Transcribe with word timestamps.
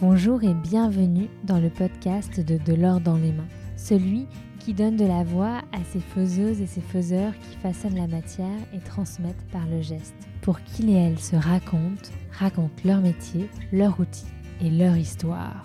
Bonjour 0.00 0.44
et 0.44 0.54
bienvenue 0.54 1.26
dans 1.42 1.58
le 1.58 1.70
podcast 1.70 2.38
de 2.38 2.56
De 2.56 2.72
l'or 2.72 3.00
dans 3.00 3.16
les 3.16 3.32
mains, 3.32 3.48
celui 3.76 4.28
qui 4.60 4.72
donne 4.72 4.94
de 4.94 5.04
la 5.04 5.24
voix 5.24 5.60
à 5.72 5.82
ces 5.90 5.98
faiseuses 5.98 6.60
et 6.60 6.68
ces 6.68 6.80
faiseurs 6.80 7.32
qui 7.40 7.56
façonnent 7.56 7.96
la 7.96 8.06
matière 8.06 8.60
et 8.72 8.78
transmettent 8.78 9.44
par 9.50 9.66
le 9.66 9.82
geste, 9.82 10.14
pour 10.40 10.60
qu'ils 10.62 10.90
et 10.90 10.92
elles 10.92 11.18
se 11.18 11.34
racontent, 11.34 12.12
racontent 12.30 12.80
leur 12.84 13.00
métier, 13.00 13.48
leur 13.72 13.98
outil 13.98 14.28
et 14.60 14.70
leur 14.70 14.96
histoire. 14.96 15.64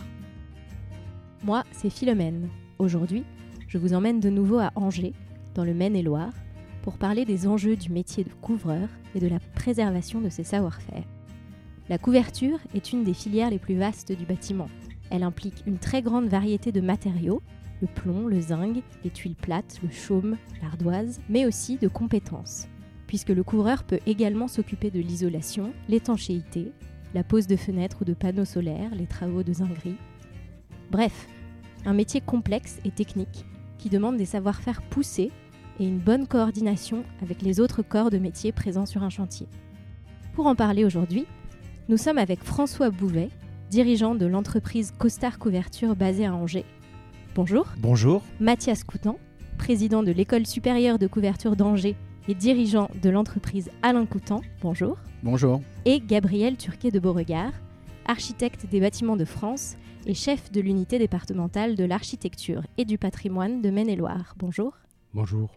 Moi, 1.44 1.64
c'est 1.72 1.92
Philomène. 1.92 2.50
Aujourd'hui, 2.80 3.26
je 3.68 3.78
vous 3.78 3.94
emmène 3.94 4.20
de 4.20 4.32
nouveau 4.32 4.58
à 4.58 4.72
Angers, 4.74 5.14
dans 5.54 5.64
le 5.64 5.76
Maine-et-Loire, 5.76 6.34
pour 6.82 6.98
parler 6.98 7.26
des 7.26 7.46
enjeux 7.46 7.76
du 7.76 7.92
métier 7.92 8.24
de 8.24 8.34
couvreur 8.42 8.90
et 9.14 9.20
de 9.20 9.28
la 9.28 9.40
préservation 9.54 10.22
de 10.22 10.30
ses 10.30 10.44
savoir-faire. 10.44 11.04
La 11.90 11.98
couverture 11.98 12.60
est 12.74 12.94
une 12.94 13.04
des 13.04 13.14
filières 13.14 13.50
les 13.50 13.60
plus 13.60 13.76
vastes 13.76 14.14
du 14.14 14.26
bâtiment. 14.26 14.70
Elle 15.10 15.24
implique 15.24 15.64
une 15.68 15.80
très 15.80 16.02
grande 16.02 16.28
variété 16.28 16.72
de 16.72 16.80
matériaux, 16.80 17.42
le 17.82 17.88
plomb, 17.88 18.28
le 18.28 18.40
zinc, 18.40 18.82
les 19.04 19.10
tuiles 19.10 19.36
plates, 19.36 19.82
le 19.84 19.90
chaume, 19.90 20.38
l'ardoise, 20.62 21.20
mais 21.28 21.46
aussi 21.46 21.78
de 21.78 21.90
compétences, 21.90 22.70
puisque 23.06 23.30
le 23.30 23.44
couvreur 23.44 23.84
peut 23.84 24.00
également 24.06 24.48
s'occuper 24.48 24.92
de 24.92 25.02
l'isolation, 25.02 25.74
l'étanchéité, 25.90 26.72
la 27.14 27.26
pose 27.26 27.48
de 27.48 27.58
fenêtres 27.58 28.04
ou 28.04 28.06
de 28.06 28.14
panneaux 28.14 28.46
solaires, 28.46 28.96
les 28.96 29.06
travaux 29.06 29.44
de 29.44 29.52
zinguerie. 29.52 29.98
Bref, 30.90 31.28
un 31.86 31.94
métier 31.94 32.22
complexe 32.22 32.80
et 32.86 32.92
technique 32.92 33.46
qui 33.78 33.90
demande 33.90 34.16
des 34.16 34.26
savoir-faire 34.26 34.82
poussés 34.84 35.32
et 35.82 35.86
une 35.86 36.00
bonne 36.00 36.28
coordination 36.28 37.04
avec 37.22 37.42
les 37.42 37.60
autres 37.60 37.82
corps 37.82 38.10
de 38.10 38.20
métier 38.20 38.54
présents 38.54 38.86
sur 38.86 39.04
un 39.04 39.10
chantier. 39.10 39.48
Pour 40.34 40.48
en 40.48 40.56
parler 40.56 40.86
aujourd'hui, 40.86 41.26
nous 41.90 41.98
sommes 41.98 42.18
avec 42.18 42.44
François 42.44 42.90
Bouvet, 42.90 43.30
dirigeant 43.70 44.16
de 44.16 44.26
l'entreprise 44.26 44.94
Costard 44.98 45.38
Couverture 45.38 45.96
basée 45.96 46.26
à 46.26 46.34
Angers. 46.34 46.66
Bonjour. 47.36 47.68
Bonjour. 47.80 48.22
Mathias 48.40 48.84
Coutan, 48.84 49.18
président 49.58 50.02
de 50.02 50.12
l'école 50.12 50.48
supérieure 50.48 50.98
de 50.98 51.08
couverture 51.08 51.56
d'Angers 51.56 51.96
et 52.30 52.36
dirigeant 52.36 52.90
de 53.02 53.10
l'entreprise 53.10 53.70
Alain 53.82 54.06
Coutan. 54.06 54.42
Bonjour. 54.62 54.98
Bonjour. 55.24 55.62
Et 55.84 56.00
Gabriel 56.00 56.56
Turquet 56.56 56.92
de 56.92 57.00
Beauregard, 57.00 57.54
architecte 58.06 58.66
des 58.70 58.80
bâtiments 58.80 59.18
de 59.18 59.26
France 59.26 59.76
et 60.06 60.14
chef 60.14 60.52
de 60.52 60.62
l'unité 60.62 61.00
départementale 61.00 61.76
de 61.76 61.84
l'architecture 61.84 62.62
et 62.78 62.86
du 62.86 62.98
patrimoine 62.98 63.62
de 63.62 63.70
Maine-et-Loire. 63.70 64.36
Bonjour. 64.38 64.74
Bonjour. 65.14 65.50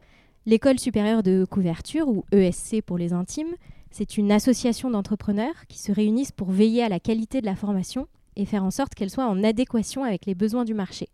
L'école 0.45 0.79
supérieure 0.79 1.23
de 1.23 1.45
couverture, 1.45 2.09
ou 2.09 2.25
ESC 2.33 2.81
pour 2.81 2.99
les 2.99 3.13
intimes, 3.13 3.55
c'est 3.97 4.19
une 4.19 4.31
association 4.31 4.91
d'entrepreneurs 4.91 5.65
qui 5.69 5.79
se 5.79 5.91
réunissent 5.91 6.31
pour 6.31 6.51
veiller 6.51 6.83
à 6.83 6.91
la 6.91 7.01
qualité 7.01 7.41
de 7.41 7.47
la 7.47 7.57
formation 7.57 8.09
et 8.37 8.45
faire 8.45 8.63
en 8.63 8.71
sorte 8.71 8.95
qu'elle 8.95 9.09
soit 9.09 9.27
en 9.27 9.43
adéquation 9.43 10.05
avec 10.05 10.27
les 10.27 10.35
besoins 10.35 10.67
du 10.67 10.75
marché. 10.75 11.09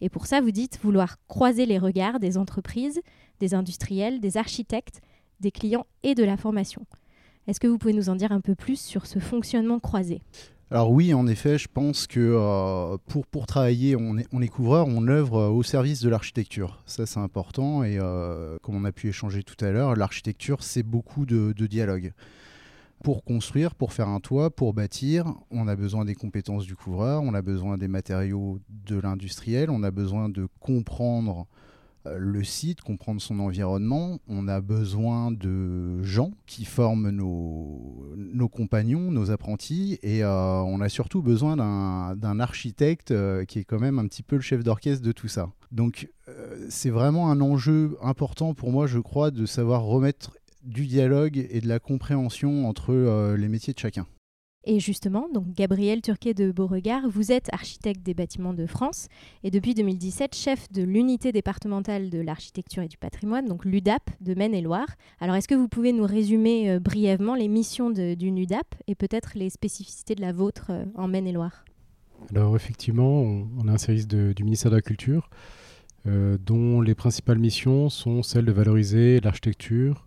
Et 0.00 0.08
pour 0.08 0.24
ça, 0.24 0.40
vous 0.40 0.50
dites 0.50 0.78
vouloir 0.82 1.18
croiser 1.28 1.66
les 1.66 1.76
regards 1.76 2.20
des 2.20 2.38
entreprises, 2.38 3.02
des 3.38 3.52
industriels, 3.52 4.18
des 4.18 4.38
architectes, 4.38 5.02
des 5.40 5.50
clients 5.50 5.84
et 6.04 6.14
de 6.14 6.24
la 6.24 6.38
formation. 6.38 6.86
Est-ce 7.48 7.60
que 7.60 7.66
vous 7.66 7.76
pouvez 7.76 7.92
nous 7.92 8.08
en 8.08 8.16
dire 8.16 8.32
un 8.32 8.40
peu 8.40 8.54
plus 8.54 8.80
sur 8.80 9.04
ce 9.04 9.18
fonctionnement 9.18 9.78
croisé? 9.78 10.22
Alors 10.72 10.90
oui, 10.90 11.12
en 11.12 11.26
effet, 11.26 11.58
je 11.58 11.68
pense 11.68 12.06
que 12.06 12.18
euh, 12.18 12.96
pour, 13.30 13.46
travailler, 13.46 13.94
on 13.94 14.16
est, 14.16 14.48
couvreur, 14.48 14.86
on 14.88 15.06
œuvre 15.06 15.36
euh, 15.36 15.48
au 15.50 15.62
service 15.62 16.00
de 16.00 16.08
l'architecture. 16.08 16.82
Ça, 16.86 17.04
c'est 17.04 17.20
important. 17.20 17.84
Et 17.84 17.98
euh, 17.98 18.56
comme 18.62 18.76
on 18.76 18.84
a 18.86 18.92
pu 18.92 19.08
échanger 19.08 19.42
tout 19.42 19.62
à 19.62 19.70
l'heure, 19.70 19.94
l'architecture, 19.96 20.62
c'est 20.62 20.82
beaucoup 20.82 21.26
de, 21.26 21.52
dialogue. 21.66 22.14
Pour 23.04 23.22
construire, 23.22 23.74
pour 23.74 23.92
faire 23.92 24.08
un 24.08 24.20
toit, 24.20 24.48
pour 24.48 24.72
bâtir, 24.72 25.34
on 25.50 25.68
a 25.68 25.76
besoin 25.76 26.06
des 26.06 26.14
compétences 26.14 26.64
du 26.64 26.74
couvreur, 26.74 27.22
on 27.22 27.34
a 27.34 27.42
besoin 27.42 27.76
des 27.76 27.88
matériaux 27.88 28.58
de 28.70 28.98
l'industriel, 28.98 29.68
on 29.68 29.82
a 29.82 29.90
besoin 29.90 30.30
de 30.30 30.48
comprendre 30.58 31.46
le 32.04 32.44
site, 32.44 32.80
comprendre 32.80 33.20
son 33.20 33.38
environnement. 33.38 34.18
On 34.28 34.48
a 34.48 34.60
besoin 34.60 35.30
de 35.30 36.02
gens 36.02 36.32
qui 36.46 36.64
forment 36.64 37.10
nos, 37.10 38.48
compagnons, 38.48 39.10
nos 39.10 39.30
apprentis, 39.30 39.98
et 40.02 40.24
euh, 40.24 40.60
on 40.62 40.80
a 40.80 40.88
surtout 40.88 41.22
besoin 41.22 41.56
d'un 42.16 42.40
architecte 42.40 43.10
euh, 43.10 43.44
qui 43.44 43.60
est 43.60 43.64
quand 43.64 43.80
même 43.80 43.98
un 43.98 44.06
petit 44.06 44.22
peu 44.22 44.36
le 44.36 44.42
chef 44.42 44.64
d'orchestre 44.64 45.04
de 45.04 45.12
tout 45.12 45.28
ça. 45.28 45.50
Donc 45.70 46.08
c'est 46.68 46.90
vraiment 46.90 47.30
un 47.30 47.40
enjeu 47.40 47.96
important 48.00 48.54
pour 48.54 48.72
moi, 48.72 48.86
je 48.86 48.98
crois, 48.98 49.30
de 49.30 49.44
savoir 49.44 49.82
remettre 49.82 50.32
du 50.62 50.86
dialogue 50.86 51.46
et 51.50 51.60
de 51.60 51.68
la 51.68 51.78
compréhension 51.78 52.68
entre 52.68 53.34
les 53.34 53.48
métiers 53.48 53.74
de 53.74 53.78
chacun. 53.78 54.06
Et 54.64 54.78
justement, 54.78 55.28
donc 55.28 55.52
Gabriel 55.54 56.02
Turquet 56.02 56.34
de 56.34 56.52
Beauregard, 56.52 57.08
vous 57.08 57.32
êtes 57.32 57.52
architecte 57.52 58.02
des 58.04 58.14
bâtiments 58.14 58.54
de 58.54 58.66
France 58.66 59.08
et 59.42 59.50
depuis 59.50 59.74
2017 59.74 60.36
chef 60.36 60.70
de 60.70 60.84
l'unité 60.84 61.32
départementale 61.32 62.10
de 62.10 62.20
l'architecture 62.20 62.84
et 62.84 62.88
du 62.88 62.96
patrimoine, 62.96 63.46
donc 63.46 63.64
l'UDAP 63.64 64.08
de 64.20 64.34
Maine-et-Loire. 64.34 64.86
Alors 65.20 65.34
est-ce 65.34 65.48
que 65.48 65.56
vous 65.56 65.66
pouvez 65.66 65.92
nous 65.92 66.06
résumer 66.06 66.70
euh, 66.70 66.78
brièvement 66.78 67.34
les 67.34 67.48
missions 67.48 67.90
d'une 67.90 68.38
UDAP 68.38 68.76
et 68.86 68.94
peut-être 68.94 69.32
les 69.34 69.50
spécificités 69.50 70.14
de 70.14 70.20
la 70.20 70.32
vôtre 70.32 70.66
euh, 70.70 70.84
en 70.94 71.08
Maine-et-Loire? 71.08 71.64
Alors 72.30 72.54
effectivement, 72.54 73.20
on, 73.20 73.66
a 73.66 73.72
un 73.72 73.78
service 73.78 74.06
du 74.06 74.44
ministère 74.44 74.70
de 74.70 74.76
la 74.76 74.82
Culture 74.82 75.28
euh, 76.06 76.38
dont 76.40 76.80
les 76.80 76.94
principales 76.94 77.40
missions 77.40 77.88
sont 77.88 78.22
celles 78.22 78.44
de 78.44 78.52
valoriser 78.52 79.18
l'architecture, 79.18 80.06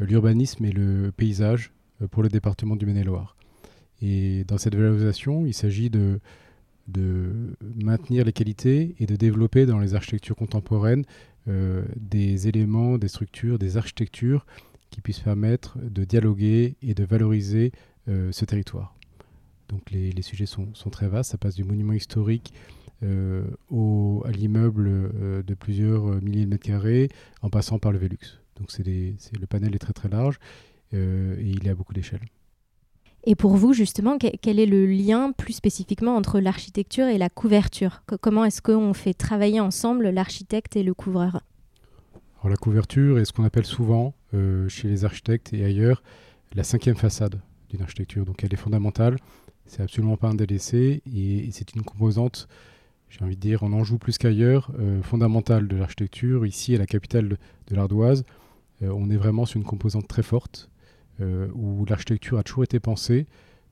l'urbanisme 0.00 0.64
et 0.64 0.72
le 0.72 1.12
paysage 1.12 1.72
pour 2.10 2.24
le 2.24 2.28
département 2.28 2.74
du 2.74 2.84
Maine-et-Loire. 2.84 3.36
Et 4.02 4.44
dans 4.44 4.58
cette 4.58 4.74
valorisation, 4.74 5.46
il 5.46 5.54
s'agit 5.54 5.88
de, 5.88 6.20
maintenir 7.76 8.24
les 8.24 8.32
qualités 8.32 8.96
et 8.98 9.06
de 9.06 9.14
développer 9.14 9.64
dans 9.64 9.78
les 9.78 9.94
architectures 9.94 10.36
contemporaines 10.36 11.04
euh, 11.48 11.84
des 11.96 12.48
éléments, 12.48 12.98
des 12.98 13.08
structures, 13.08 13.58
des 13.58 13.76
architectures 13.76 14.44
qui 14.90 15.00
puissent 15.00 15.20
permettre 15.20 15.78
de 15.78 16.04
dialoguer 16.04 16.74
et 16.82 16.94
de 16.94 17.04
valoriser 17.04 17.72
euh, 18.08 18.32
ce 18.32 18.44
territoire. 18.44 18.94
Donc 19.68 19.90
les, 19.92 20.20
sujets 20.22 20.46
sont, 20.46 20.68
sont, 20.74 20.90
très 20.90 21.08
vastes, 21.08 21.30
ça 21.30 21.38
passe 21.38 21.54
du 21.54 21.64
monument 21.64 21.94
historique 21.94 22.52
euh, 23.04 23.44
au, 23.70 24.22
à 24.26 24.32
l'immeuble 24.32 25.44
de 25.44 25.54
plusieurs 25.54 26.20
milliers 26.20 26.44
de 26.44 26.50
mètres 26.50 26.66
carrés 26.66 27.08
en 27.40 27.48
passant 27.48 27.78
par 27.78 27.92
le 27.92 27.98
Velux. 27.98 28.40
Donc 28.56 28.68
le 28.76 29.46
panel 29.46 29.74
est 29.74 29.78
très 29.78 29.94
très 29.94 30.08
large 30.08 30.38
et 30.92 30.96
il 31.40 31.64
y 31.64 31.68
a 31.70 31.74
beaucoup 31.74 31.94
d'échelles. 31.94 32.20
Et 33.24 33.36
pour 33.36 33.56
vous, 33.56 33.72
justement, 33.72 34.18
quel 34.18 34.58
est 34.58 34.66
le 34.66 34.84
lien 34.86 35.30
plus 35.32 35.52
spécifiquement 35.52 36.16
entre 36.16 36.40
l'architecture 36.40 37.06
et 37.06 37.18
la 37.18 37.28
couverture? 37.28 38.02
Comment 38.20 38.44
est-ce 38.44 38.60
qu'on 38.60 38.94
fait 38.94 39.14
travailler 39.14 39.60
ensemble 39.60 40.08
l'architecte 40.10 40.74
et 40.76 40.82
le 40.82 40.92
couvreur? 40.92 41.40
Alors, 42.40 42.50
La 42.50 42.56
couverture 42.56 43.20
est 43.20 43.24
ce 43.24 43.32
qu'on 43.32 43.44
appelle 43.44 43.64
souvent, 43.64 44.14
euh, 44.34 44.68
chez 44.68 44.88
les 44.88 45.04
architectes 45.04 45.52
et 45.52 45.64
ailleurs, 45.64 46.02
la 46.54 46.64
cinquième 46.64 46.96
façade 46.96 47.40
d'une 47.70 47.82
architecture. 47.82 48.24
Donc 48.24 48.42
elle 48.42 48.52
est 48.52 48.56
fondamentale, 48.56 49.16
c'est 49.66 49.82
absolument 49.82 50.16
pas 50.16 50.28
un 50.28 50.34
délaissé 50.34 51.02
et, 51.06 51.48
c'est 51.52 51.74
une 51.74 51.82
composante, 51.82 52.48
j'ai 53.08 53.24
envie 53.24 53.36
de 53.36 53.40
dire, 53.40 53.62
on 53.62 53.72
en 53.72 53.84
joue 53.84 53.98
plus 53.98 54.18
qu'ailleurs, 54.18 54.72
euh, 54.80 55.00
fondamentale 55.02 55.68
de 55.68 55.76
l'architecture. 55.76 56.44
Ici, 56.44 56.74
à 56.74 56.78
la 56.78 56.86
capitale 56.86 57.28
de, 57.68 57.76
l'Ardoise, 57.76 58.24
euh, 58.82 58.92
on 58.92 59.08
est 59.10 59.16
vraiment 59.16 59.46
sur 59.46 59.58
une 59.58 59.66
composante 59.66 60.08
très 60.08 60.24
forte 60.24 60.68
où 61.20 61.84
l'architecture 61.84 62.38
a 62.38 62.42
toujours 62.42 62.64
été 62.64 62.80
pensée 62.80 63.26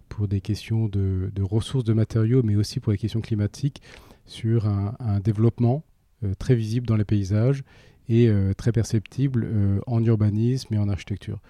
pour 0.09 0.29
des 0.29 0.41
questions 0.41 0.89
de, 0.89 1.31
ressources 1.41 1.85
de 1.85 1.95
matériaux, 1.95 2.43
mais 2.43 2.57
aussi 2.57 2.81
pour 2.81 2.93
les 2.93 2.99
questions 2.99 3.21
climatiques, 3.21 3.81
sur 4.27 4.67
un, 4.67 5.21
développement 5.21 5.83
euh, 6.23 6.35
très 6.39 6.55
visible 6.55 6.87
dans 6.87 6.97
les 6.97 7.05
paysages 7.05 7.65
et 8.09 8.29
euh, 8.29 8.53
très 8.55 8.71
perceptible 8.73 9.49
en 9.87 10.05
urbanisme 10.05 10.75
et 10.75 10.79
en 10.79 10.89
architecture. 10.89 11.41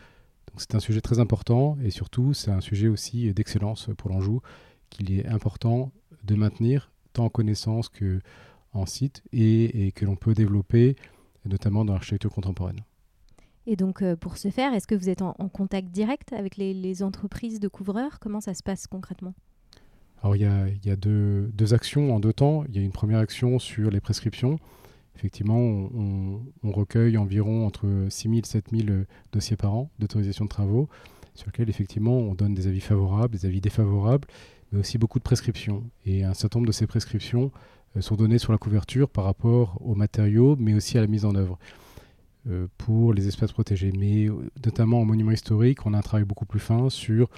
C'est 0.57 0.75
un 0.75 0.81
sujet 0.81 1.01
très 1.01 1.19
important 1.19 1.77
et 1.83 1.91
surtout 1.91 2.35
c'est 2.35 2.51
un 2.51 2.61
sujet 2.61 2.89
aussi 2.89 3.33
d'excellence 3.33 3.89
pour 3.97 4.11
l'Anjou 4.11 4.41
qu'il 4.89 5.13
est 5.13 5.27
important 5.27 5.93
de 6.25 6.35
maintenir 6.35 6.91
tant 7.13 7.27
en 7.27 7.29
connaissance 7.29 7.89
que 7.89 8.21
en 8.73 8.87
site 8.87 9.23
et 9.33 9.93
que 9.95 10.05
l'on 10.05 10.17
peut 10.17 10.35
développer 10.35 10.97
notamment 11.45 11.85
dans 11.85 11.93
l'architecture 11.93 12.31
contemporaine. 12.31 12.81
Et 13.71 13.77
donc, 13.77 14.03
euh, 14.03 14.17
pour 14.17 14.37
ce 14.37 14.49
faire, 14.49 14.75
est-ce 14.75 14.89
que 14.89 14.97
vous 14.97 15.09
êtes 15.09 15.23
en, 15.23 15.33
contact 15.49 15.93
direct 15.93 16.33
avec 16.33 16.57
les, 16.57 17.03
entreprises 17.05 17.61
de 17.61 17.69
couvreurs? 17.69 18.19
Comment 18.19 18.41
ça 18.41 18.53
se 18.53 18.65
passe 18.65 18.89
concrètement? 18.89 19.33
Alors, 20.25 20.35
il 20.35 20.43
y 20.43 20.91
a, 20.91 20.97
deux, 20.97 21.73
actions 21.73 22.13
en 22.13 22.19
deux 22.19 22.33
temps. 22.33 22.65
Il 22.69 22.75
y 22.75 22.81
a 22.81 22.83
une 22.83 22.91
première 22.91 23.21
action 23.21 23.61
sur 23.61 23.93
les 23.93 24.01
prescriptions. 24.01 24.59
Effectivement, 25.15 25.57
on, 25.57 26.41
recueille 26.73 27.17
environ 27.17 27.65
entre 27.65 27.87
6 28.09 28.23
000 28.29 28.41
et 28.41 28.45
7 28.45 28.65
000 28.73 29.05
dossiers 29.31 29.57
par 29.57 29.73
an 29.73 29.89
d'autorisation 30.01 30.47
de 30.47 30.51
travaux, 30.51 30.89
sur 31.37 31.47
lesquels, 31.47 31.71
effectivement, 31.71 32.19
on 32.19 32.35
donne 32.35 32.55
des 32.55 32.67
avis 32.67 32.81
favorables, 32.81 33.33
des 33.33 33.47
avis 33.47 33.61
défavorables, 33.61 34.27
mais 34.73 34.81
aussi 34.81 34.99
beaucoup 34.99 35.21
de 35.21 35.25
prescriptions. 35.25 35.85
Et 36.07 36.25
un 36.25 36.35
certain 36.35 36.59
nombre 36.59 36.67
de 36.67 36.73
ces 36.73 36.89
prescriptions 36.89 37.53
euh, 37.97 38.01
sont 38.01 38.17
données 38.17 38.39
sur 38.39 38.51
la 38.51 38.59
couverture 38.59 39.09
par 39.09 39.23
rapport 39.23 39.79
aux 39.81 39.95
matériaux, 39.95 40.57
mais 40.59 40.75
aussi 40.75 40.99
à 40.99 41.03
la 41.03 41.07
mise 41.07 41.25
en 41.25 41.37
œuvre. 41.37 41.57
Euh, 42.49 42.69
pour 42.79 43.13
les 43.13 43.29
espaces 43.29 43.53
protégés. 43.53 43.93
Mais 43.99 44.27
euh, 44.27 44.51
notamment 44.65 45.01
en 45.01 45.05
monument 45.05 45.31
historique, 45.31 45.85
on 45.85 45.93
a 45.93 45.99
un 45.99 46.03
travail 46.03 46.25
beaucoup 46.25 46.47
plus 46.47 46.59
fin 46.59 46.89
sur 46.89 47.29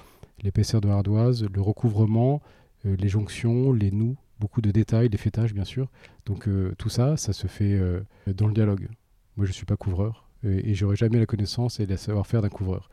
l'épaisseur 0.41 0.79
de 0.79 0.87
l'ardoise, 0.87 1.45
le 1.53 1.61
recouvrement, 1.61 2.41
les 2.85 3.07
jonctions, 3.09 3.71
les 3.71 3.91
nous, 3.91 4.15
beaucoup 4.39 4.61
de 4.61 4.71
détails, 4.71 5.09
des 5.09 5.17
fêtages 5.17 5.53
bien 5.53 5.63
sûr. 5.63 5.89
Donc 6.25 6.49
tout 6.77 6.89
ça, 6.89 7.15
ça 7.15 7.31
se 7.31 7.47
fait 7.47 7.79
dans 8.27 8.47
le 8.47 8.53
dialogue. 8.53 8.89
Moi, 9.37 9.45
je 9.45 9.51
ne 9.51 9.53
suis 9.53 9.65
pas 9.65 9.77
couvreur 9.77 10.27
et, 10.43 10.71
et 10.71 10.75
j'aurais 10.75 10.97
jamais 10.97 11.17
la 11.17 11.25
connaissance 11.25 11.79
et 11.79 11.85
le 11.85 11.95
savoir-faire 11.95 12.41
d'un 12.41 12.49
couvreur. 12.49 12.89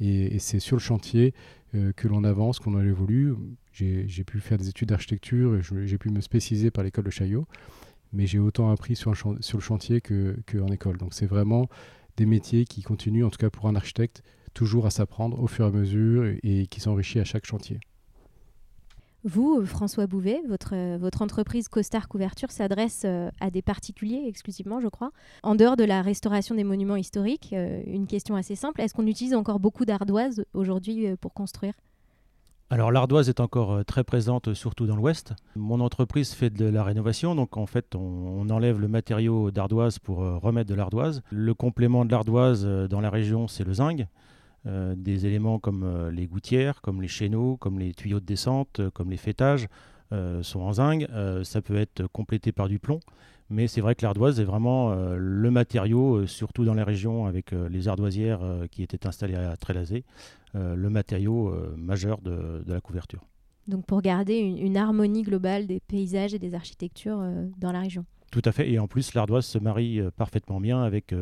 Et, 0.00 0.38
c'est 0.38 0.60
sur 0.60 0.76
le 0.76 0.80
chantier 0.80 1.34
que 1.72 2.08
l'on 2.08 2.24
avance, 2.24 2.58
qu'on 2.58 2.80
évolue. 2.80 3.34
J'ai 3.72 4.24
pu 4.24 4.40
faire 4.40 4.56
des 4.56 4.70
études 4.70 4.88
d'architecture, 4.88 5.60
j'ai 5.62 5.98
pu 5.98 6.08
me 6.08 6.22
spécialiser 6.22 6.70
par 6.70 6.84
l'école 6.84 7.04
de 7.04 7.10
Chaillot, 7.10 7.46
mais 8.14 8.26
j'ai 8.26 8.38
autant 8.38 8.70
appris 8.70 8.96
sur, 8.96 9.12
le 9.12 9.60
chantier 9.60 10.00
qu'en 10.00 10.68
école. 10.68 10.96
Donc 10.96 11.14
c'est 11.14 11.26
vraiment 11.26 11.68
des 12.16 12.26
métiers 12.26 12.64
qui 12.64 12.82
continuent, 12.82 13.24
en 13.24 13.30
tout 13.30 13.38
cas 13.38 13.50
pour 13.50 13.66
un 13.66 13.74
architecte, 13.74 14.22
toujours 14.54 14.86
à 14.86 14.90
s'apprendre 14.90 15.40
au 15.40 15.46
fur 15.46 15.64
et 15.64 15.68
à 15.68 15.70
mesure 15.70 16.32
et 16.42 16.66
qui 16.68 16.80
s'enrichit 16.80 17.20
à 17.20 17.24
chaque 17.24 17.44
chantier. 17.44 17.80
Vous, 19.24 19.60
euh, 19.60 19.64
François 19.64 20.06
Bouvet, 20.06 20.42
votre, 20.46 20.74
euh, 20.74 20.98
votre 20.98 21.22
entreprise 21.22 21.68
Costar 21.68 22.08
Couverture 22.08 22.50
s'adresse 22.50 23.02
euh, 23.06 23.30
à 23.40 23.50
des 23.50 23.62
particuliers 23.62 24.22
exclusivement, 24.26 24.80
je 24.80 24.88
crois. 24.88 25.12
En 25.42 25.54
dehors 25.54 25.76
de 25.76 25.84
la 25.84 26.02
restauration 26.02 26.54
des 26.54 26.64
monuments 26.64 26.96
historiques, 26.96 27.54
une 27.86 28.06
question 28.06 28.36
assez 28.36 28.54
simple, 28.54 28.82
est-ce 28.82 28.92
qu'on 28.92 29.06
utilise 29.06 29.34
encore 29.34 29.60
beaucoup 29.60 29.86
d'ardoise 29.86 30.44
aujourd'hui 30.52 31.16
pour 31.16 31.32
construire? 31.32 31.72
Alors 32.74 32.90
l'ardoise 32.90 33.28
est 33.28 33.38
encore 33.38 33.84
très 33.84 34.02
présente, 34.02 34.52
surtout 34.52 34.86
dans 34.86 34.96
l'Ouest. 34.96 35.32
Mon 35.54 35.78
entreprise 35.80 36.34
fait 36.34 36.50
de 36.50 36.64
la 36.64 36.82
rénovation, 36.82 37.36
donc 37.36 37.56
en 37.56 37.66
fait 37.66 37.94
on, 37.94 38.50
enlève 38.50 38.80
le 38.80 38.88
matériau 38.88 39.52
d'ardoise 39.52 40.00
pour 40.00 40.18
remettre 40.18 40.68
de 40.68 40.74
l'ardoise. 40.74 41.22
Le 41.30 41.54
complément 41.54 42.04
de 42.04 42.10
l'ardoise 42.10 42.66
dans 42.66 43.00
la 43.00 43.10
région, 43.10 43.46
c'est 43.46 43.62
le 43.62 43.74
zinc. 43.74 44.06
Euh, 44.66 44.94
des 44.96 45.26
éléments 45.26 45.58
comme 45.58 45.82
euh, 45.82 46.10
les 46.10 46.26
gouttières, 46.26 46.80
comme 46.80 47.02
les 47.02 47.08
chéneaux, 47.08 47.58
comme 47.58 47.78
les 47.78 47.92
tuyaux 47.92 48.18
de 48.18 48.24
descente, 48.24 48.80
euh, 48.80 48.90
comme 48.90 49.10
les 49.10 49.18
fêtages 49.18 49.68
sont 50.42 50.60
en 50.60 50.74
zinc. 50.74 51.08
ça 51.42 51.60
peut 51.60 51.74
être 51.74 52.06
complété 52.12 52.52
par 52.52 52.68
du 52.68 52.78
plomb. 52.78 53.00
Mais 53.50 53.66
c'est 53.66 53.80
vrai 53.80 53.94
que 53.94 54.04
l'ardoise 54.04 54.40
est 54.40 54.44
vraiment 54.44 54.94
le 54.94 55.50
matériau, 55.50 56.26
surtout 56.26 56.64
dans 56.64 56.74
les 56.74 56.82
régions 56.82 57.26
avec 57.26 57.52
les 57.52 57.88
ardoisières 57.88 58.40
qui 58.70 58.82
étaient 58.82 59.06
installées 59.06 59.34
à 59.34 59.54
Trélazé, 59.56 60.04
le 60.54 60.88
matériau 60.88 61.54
majeur 61.76 62.22
de, 62.22 62.62
la 62.66 62.80
couverture. 62.80 63.22
Donc 63.68 63.84
pour 63.84 64.00
garder 64.00 64.38
une, 64.38 64.78
harmonie 64.78 65.22
globale 65.22 65.66
des 65.66 65.80
paysages 65.80 66.32
et 66.32 66.38
des 66.38 66.54
architectures 66.54 67.22
dans 67.58 67.70
la 67.70 67.80
région. 67.80 68.06
Tout 68.30 68.42
à 68.46 68.52
fait. 68.52 68.70
Et 68.70 68.78
en 68.78 68.88
plus, 68.88 69.12
l'ardoise 69.12 69.44
se 69.44 69.58
marie 69.58 70.00
parfaitement 70.16 70.60
bien 70.60 70.82
avec 70.82 71.14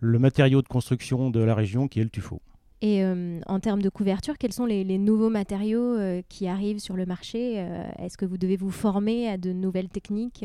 le 0.00 0.18
matériau 0.18 0.62
de 0.62 0.68
construction 0.68 1.30
de 1.30 1.40
la 1.40 1.54
région 1.54 1.88
qui 1.88 2.00
est 2.00 2.04
le 2.04 2.10
tuffeau. 2.10 2.40
Et 2.82 3.02
euh, 3.02 3.40
en 3.46 3.58
termes 3.58 3.80
de 3.80 3.88
couverture, 3.88 4.36
quels 4.38 4.52
sont 4.52 4.66
les, 4.66 4.84
nouveaux 4.98 5.30
matériaux 5.30 5.96
euh, 5.96 6.22
qui 6.28 6.46
arrivent 6.46 6.78
sur 6.78 6.94
le 6.94 7.06
marché 7.06 7.54
euh, 7.56 7.84
Est-ce 7.98 8.18
que 8.18 8.26
vous 8.26 8.36
devez 8.36 8.56
vous 8.56 8.70
former 8.70 9.28
à 9.28 9.38
de 9.38 9.52
nouvelles 9.52 9.88
techniques 9.88 10.44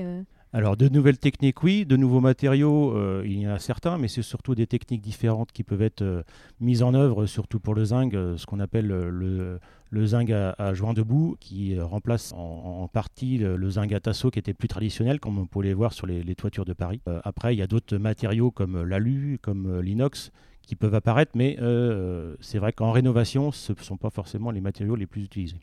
alors, 0.54 0.76
de 0.76 0.90
nouvelles 0.90 1.18
techniques, 1.18 1.64
oui. 1.64 1.86
De 1.86 1.96
nouveaux 1.96 2.20
matériaux, 2.20 3.24
il 3.24 3.40
y 3.40 3.48
en 3.48 3.52
a 3.52 3.60
certains, 3.60 3.98
mais 3.98 4.10
c'est 4.10 4.22
surtout 4.22 4.54
des 4.54 4.68
techniques 4.68 5.02
différentes 5.02 5.54
qui 5.54 5.64
peuvent 5.64 5.82
être 5.82 6.26
mises 6.60 6.84
en 6.84 6.94
œuvre, 6.94 7.26
surtout 7.26 7.62
pour 7.62 7.74
le 7.74 7.86
zinc, 7.86 8.12
ce 8.12 8.46
qu'on 8.46 8.60
appelle 8.60 8.88
le, 8.88 9.60
le 9.92 10.06
zinc 10.06 10.30
à, 10.30 10.74
joint 10.74 10.94
debout, 10.94 11.36
qui 11.40 11.80
remplace 11.80 12.34
en, 12.34 12.88
partie 12.88 13.38
le, 13.38 13.70
zinc 13.70 13.92
à 13.92 14.00
tasseau 14.00 14.32
qui 14.32 14.40
était 14.40 14.54
plus 14.54 14.68
traditionnel, 14.68 15.20
comme 15.20 15.38
on 15.38 15.46
pouvait 15.46 15.68
les 15.68 15.74
voir 15.74 15.94
sur 15.94 16.08
les, 16.08 16.36
toitures 16.36 16.66
de 16.66 16.74
Paris. 16.74 17.02
après, 17.24 17.54
il 17.54 17.60
y 17.60 17.62
a 17.62 17.68
d'autres 17.68 17.98
matériaux 17.98 18.52
comme 18.52 18.84
l'alu, 18.84 19.38
comme 19.42 19.80
l'inox, 19.82 20.32
qui 20.62 20.76
peuvent 20.76 20.96
apparaître, 20.96 21.34
mais 21.36 21.58
euh, 21.62 22.36
c'est 22.40 22.58
vrai 22.58 22.72
qu'en 22.72 22.92
rénovation, 22.92 23.52
ce 23.52 23.74
ne 23.74 23.78
sont 23.80 23.98
pas 23.98 24.10
forcément 24.10 24.52
les 24.52 24.62
matériaux 24.62 24.96
les 24.96 25.08
plus 25.08 25.24
utilisés. 25.24 25.60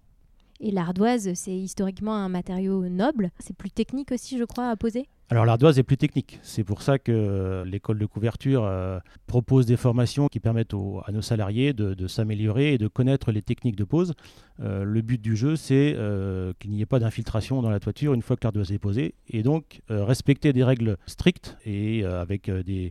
Et 0.60 0.70
l'ardoise, 0.70 1.32
c'est 1.34 1.56
historiquement 1.56 2.16
un 2.16 2.28
matériau 2.28 2.88
noble. 2.88 3.30
C'est 3.38 3.56
plus 3.56 3.70
technique 3.70 4.12
aussi, 4.12 4.38
je 4.38 4.44
crois, 4.44 4.68
à 4.68 4.76
poser 4.76 5.06
alors 5.30 5.44
l'ardoise 5.44 5.78
est 5.78 5.82
plus 5.82 5.98
technique. 5.98 6.38
C'est 6.40 6.64
pour 6.64 6.80
ça 6.80 6.98
que 6.98 7.12
euh, 7.12 7.62
l'école 7.66 7.98
de 7.98 8.06
couverture 8.06 8.64
euh, 8.64 8.98
propose 9.26 9.66
des 9.66 9.76
formations 9.76 10.28
qui 10.28 10.40
permettent 10.40 10.72
à 10.72 11.12
nos 11.12 11.20
salariés 11.20 11.74
de, 11.74 12.06
s'améliorer 12.06 12.72
et 12.72 12.78
de 12.78 12.88
connaître 12.88 13.30
les 13.30 13.42
techniques 13.42 13.76
de 13.76 13.84
pose. 13.84 14.14
le 14.58 15.00
but 15.02 15.20
du 15.20 15.36
jeu, 15.36 15.54
c'est 15.54 15.94
qu'il 16.58 16.70
n'y 16.70 16.80
ait 16.80 16.86
pas 16.86 16.98
d'infiltration 16.98 17.60
dans 17.60 17.68
la 17.68 17.78
toiture 17.78 18.14
une 18.14 18.22
fois 18.22 18.36
que 18.36 18.44
l'ardoise 18.44 18.72
est 18.72 18.78
posée. 18.78 19.14
Et 19.28 19.42
donc 19.42 19.82
respecter 19.90 20.54
des 20.54 20.64
règles 20.64 20.96
strictes 21.06 21.58
et 21.66 22.06
avec 22.06 22.50
des, 22.50 22.88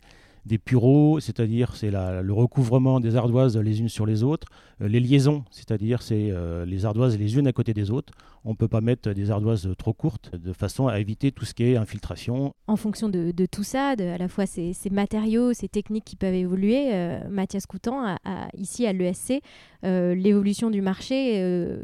des 0.47 0.57
pureaux, 0.57 1.19
c'est-à-dire 1.19 1.75
c'est 1.75 1.91
le 1.91 2.33
recouvrement 2.33 2.99
des 2.99 3.15
ardoises 3.15 3.57
les 3.57 3.79
unes 3.81 3.89
sur 3.89 4.05
les 4.05 4.23
autres, 4.23 4.47
euh, 4.81 4.87
les 4.87 4.99
liaisons, 4.99 5.43
c'est-à-dire 5.51 6.01
c'est 6.01 6.29
euh, 6.31 6.65
les 6.65 6.85
ardoises 6.85 7.17
les 7.17 7.37
unes 7.37 7.47
à 7.47 7.53
côté 7.53 7.73
des 7.73 7.91
autres. 7.91 8.13
On 8.45 8.51
ne 8.51 8.55
peut 8.55 8.67
pas 8.67 8.81
mettre 8.81 9.11
des 9.11 9.29
ardoises 9.29 9.69
trop 9.77 9.93
courtes 9.93 10.35
de 10.35 10.53
façon 10.53 10.87
à 10.87 10.99
éviter 10.99 11.31
tout 11.31 11.43
ce 11.43 11.53
qui 11.53 11.63
est 11.63 11.75
infiltration. 11.75 12.53
En 12.67 12.77
fonction 12.77 13.09
de, 13.09 13.33
tout 13.45 13.63
ça, 13.63 13.95
de, 13.95 14.05
à 14.05 14.17
la 14.17 14.29
fois 14.29 14.45
ces, 14.45 14.73
matériaux, 14.89 15.53
ces 15.53 15.67
techniques 15.67 16.05
qui 16.05 16.15
peuvent 16.15 16.33
évoluer, 16.33 16.93
euh, 16.93 17.19
Mathias 17.29 17.65
Coutan, 17.65 18.15
ici 18.55 18.87
à 18.87 18.93
l'ESC, 18.93 19.41
l'évolution 19.83 20.69
du 20.69 20.81
marché 20.81 21.41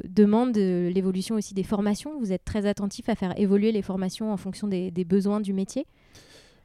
demande 0.07 0.55
l'évolution 0.55 1.35
aussi 1.35 1.53
des 1.53 1.63
formations. 1.63 2.17
Vous 2.19 2.31
êtes 2.31 2.45
très 2.45 2.65
attentif 2.65 3.09
à 3.09 3.15
faire 3.15 3.37
évoluer 3.37 3.71
les 3.71 3.81
formations 3.81 4.31
en 4.31 4.37
fonction 4.37 4.67
des 4.67 5.05
besoins 5.05 5.41
du 5.41 5.51
métier 5.51 5.85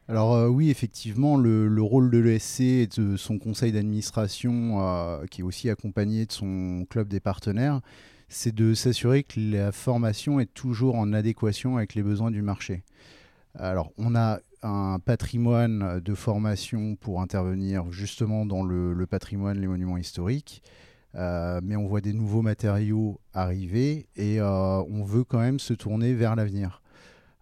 alors 0.08 0.34
euh, 0.34 0.48
oui, 0.48 0.70
effectivement, 0.70 1.36
le, 1.36 1.82
rôle 1.82 2.10
de 2.10 2.16
l'ESC 2.16 2.60
et 2.60 2.86
de 2.86 3.18
son 3.18 3.38
conseil 3.38 3.72
d'administration, 3.72 4.80
euh, 4.80 5.26
qui 5.26 5.42
est 5.42 5.44
aussi 5.44 5.68
accompagné 5.68 6.24
de 6.24 6.32
son 6.32 6.86
club 6.88 7.08
des 7.08 7.20
partenaires, 7.20 7.82
c'est 8.30 8.54
de 8.54 8.72
s'assurer 8.72 9.22
que 9.22 9.38
la 9.38 9.70
formation 9.70 10.40
est 10.40 10.52
toujours 10.54 10.94
en 10.94 11.12
adéquation 11.12 11.76
avec 11.76 11.94
les 11.94 12.02
besoins 12.02 12.30
du 12.30 12.40
marché. 12.40 12.84
Alors 13.54 13.92
on 13.98 14.16
a 14.16 14.40
un 14.62 14.98
patrimoine 14.98 16.00
de 16.00 16.14
formation 16.14 16.96
pour 16.96 17.20
intervenir 17.20 17.90
justement 17.92 18.46
dans 18.46 18.64
le, 18.64 19.06
patrimoine, 19.06 19.60
les 19.60 19.66
monuments 19.66 19.98
historiques. 19.98 20.62
Euh, 21.14 21.60
mais 21.62 21.76
on 21.76 21.86
voit 21.86 22.00
des 22.00 22.12
nouveaux 22.12 22.42
matériaux 22.42 23.20
arriver 23.34 24.08
et 24.16 24.40
on 24.40 25.04
veut 25.04 25.24
quand 25.24 25.40
même 25.40 25.58
se 25.58 25.74
tourner 25.74 26.14
vers 26.14 26.34
l'avenir. 26.34 26.82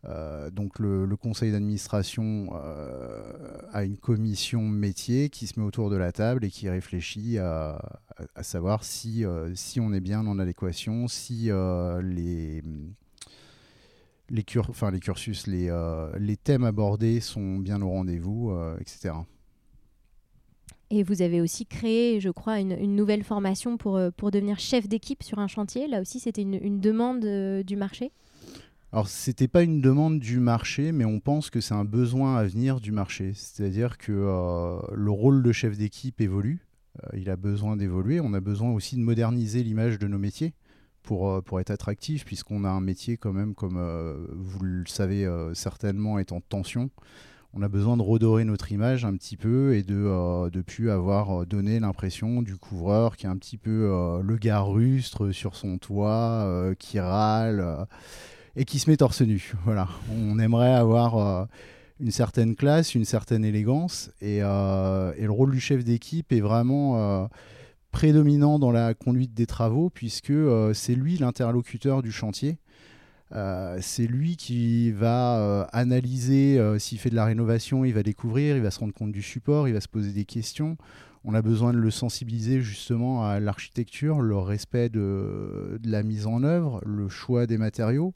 Euh, 0.09 0.51
donc 0.51 0.79
le, 0.79 1.17
conseil 1.17 1.51
d'administration 1.51 2.51
euh, 2.55 3.59
a 3.73 3.85
une 3.85 3.97
commission 3.97 4.63
métier 4.63 5.31
qui 5.31 5.47
se 5.47 5.59
met 5.59 5.67
autour 5.67 5.91
de 5.91 5.97
la 5.97 6.13
table 6.13 6.45
et 6.45 6.51
qui 6.51 6.69
réfléchit 6.69 7.39
à, 7.39 7.81
savoir 8.43 8.85
si, 8.85 9.25
euh, 9.25 9.53
si 9.55 9.81
on 9.81 9.93
est 9.93 10.01
bien 10.01 10.27
en 10.27 10.39
adéquation, 10.39 11.09
si 11.09 11.51
les, 12.03 12.63
les, 14.31 14.45
cursus, 14.45 15.47
les, 15.47 15.71
les 16.19 16.37
thèmes 16.37 16.65
abordés 16.65 17.21
sont 17.21 17.59
bien 17.59 17.83
au 17.83 17.89
rendez-vous, 17.89 18.57
etc. 18.81 19.15
Et 20.91 21.03
vous 21.03 21.21
avez 21.21 21.41
aussi 21.41 21.67
créé, 21.67 22.21
je 22.21 22.31
crois, 22.31 22.61
une, 22.61 22.95
nouvelle 22.95 23.25
formation 23.25 23.77
pour, 23.77 23.99
pour 24.17 24.31
devenir 24.31 24.61
chef 24.61 24.89
d'équipe 24.89 25.25
sur 25.25 25.41
un 25.41 25.49
chantier. 25.49 25.89
Là 25.89 26.01
aussi, 26.01 26.21
c'était 26.21 26.43
une 26.43 26.81
demande 26.81 27.65
du 27.65 27.75
marché? 27.75 28.13
Alors, 28.97 29.09
ce 29.09 29.29
n'était 29.29 29.47
pas 29.47 29.63
une 29.63 29.83
demande 29.83 30.21
du 30.21 30.41
marché, 30.41 30.91
mais 30.91 31.05
on 31.05 31.21
pense 31.21 31.51
que 31.51 31.61
c'est 31.61 31.75
un 31.75 31.85
besoin 31.85 32.39
à 32.39 32.45
venir 32.45 32.81
du 32.81 32.93
marché. 32.93 33.33
C'est-à-dire 33.35 33.99
que 33.99 34.11
euh, 34.11 34.79
le 34.95 35.11
rôle 35.11 35.43
de 35.43 35.53
chef 35.53 35.77
d'équipe 35.77 36.19
évolue. 36.23 36.67
Euh, 37.05 37.19
il 37.19 37.29
a 37.29 37.37
besoin 37.37 37.77
d'évoluer. 37.77 38.21
On 38.21 38.33
a 38.33 38.41
besoin 38.41 38.71
aussi 38.71 38.97
de 38.97 39.03
moderniser 39.03 39.63
l'image 39.63 39.99
de 39.99 40.07
nos 40.07 40.17
métiers 40.17 40.55
pour, 41.03 41.29
euh, 41.29 41.43
pour 41.43 41.61
être 41.61 41.71
attractif, 41.71 42.25
puisqu'on 42.25 42.65
a 42.65 42.71
un 42.71 42.81
métier 42.81 43.19
quand 43.19 43.35
même, 43.35 43.55
comme 43.55 43.79
vous 44.31 44.65
le 44.65 44.87
savez 44.87 45.31
certainement, 45.53 46.19
est 46.19 46.33
en 46.33 46.41
tension. 46.41 46.89
On 47.53 47.61
a 47.61 47.69
besoin 47.69 47.99
de 47.99 48.03
redorer 48.03 48.47
notre 48.47 48.73
image 48.73 49.05
un 49.05 49.15
petit 49.15 49.37
peu 49.37 49.75
et 49.75 49.83
de 49.83 50.49
ne 50.51 50.63
plus 50.63 50.91
avoir 50.91 51.45
donné 51.45 51.81
l'impression 51.81 52.41
du 52.41 52.57
couvreur 52.57 53.19
qui 53.19 53.27
est 53.27 53.29
un 53.29 53.37
petit 53.37 53.59
peu 53.59 54.23
le 54.23 54.37
gars 54.39 54.61
rustre 54.61 55.33
sur 55.33 55.55
son 55.55 55.77
toit, 55.77 56.73
qui 56.79 56.99
râle 56.99 57.87
et 58.57 58.65
qui 58.65 58.79
se 58.79 58.91
met 58.91 58.97
torse 58.97 59.21
nu. 59.21 59.53
Voilà. 59.65 59.89
On 60.11 60.39
aimerait 60.39 60.75
avoir 60.75 61.19
euh, 61.19 61.45
une 62.01 62.11
certaine 62.11 62.57
classe, 62.57 62.95
une 62.95 63.05
certaine 63.05 63.45
élégance, 63.45 64.11
euh, 64.23 65.13
et, 65.17 65.25
le 65.25 65.31
rôle 65.31 65.53
du 65.53 65.61
chef 65.61 65.85
d'équipe 65.85 66.33
est 66.33 66.41
vraiment 66.41 66.99
euh, 66.99 67.27
prédominant 67.91 68.59
dans 68.59 68.73
la 68.73 68.95
conduite 68.95 69.35
des 69.35 69.47
travaux, 69.47 69.91
puisque 69.91 70.33
c'est 70.75 70.95
lui 70.95 71.19
l'interlocuteur 71.19 72.03
du 72.03 72.13
chantier. 72.13 72.59
c'est 73.31 74.07
lui 74.07 74.37
qui 74.37 74.91
va 74.91 75.63
analyser 75.73 76.61
s'il 76.79 76.99
fait 76.99 77.09
de 77.09 77.15
la 77.15 77.25
rénovation, 77.25 77.85
il 77.87 77.95
va 77.95 78.03
découvrir, 78.03 78.57
il 78.57 78.63
va 78.63 78.71
se 78.71 78.81
rendre 78.81 78.93
compte 78.93 79.13
du 79.13 79.23
support, 79.23 79.67
il 79.67 79.73
va 79.73 79.81
se 79.81 79.89
poser 79.89 80.13
des 80.13 80.27
questions 80.27 80.77
on 81.29 81.35
a 81.35 81.43
besoin 81.43 81.73
de 81.73 81.79
le 81.79 81.91
sensibiliser 81.91 82.61
justement 82.61 83.27
à 83.27 83.41
l'architecture, 83.41 84.21
le 84.21 84.39
respect 84.39 84.89
de, 84.89 85.81
la 85.85 86.05
mise 86.05 86.29
en 86.29 86.45
œuvre, 86.45 86.81
le 86.87 87.09
choix 87.09 87.47
des 87.49 87.59
matériaux. 87.59 88.13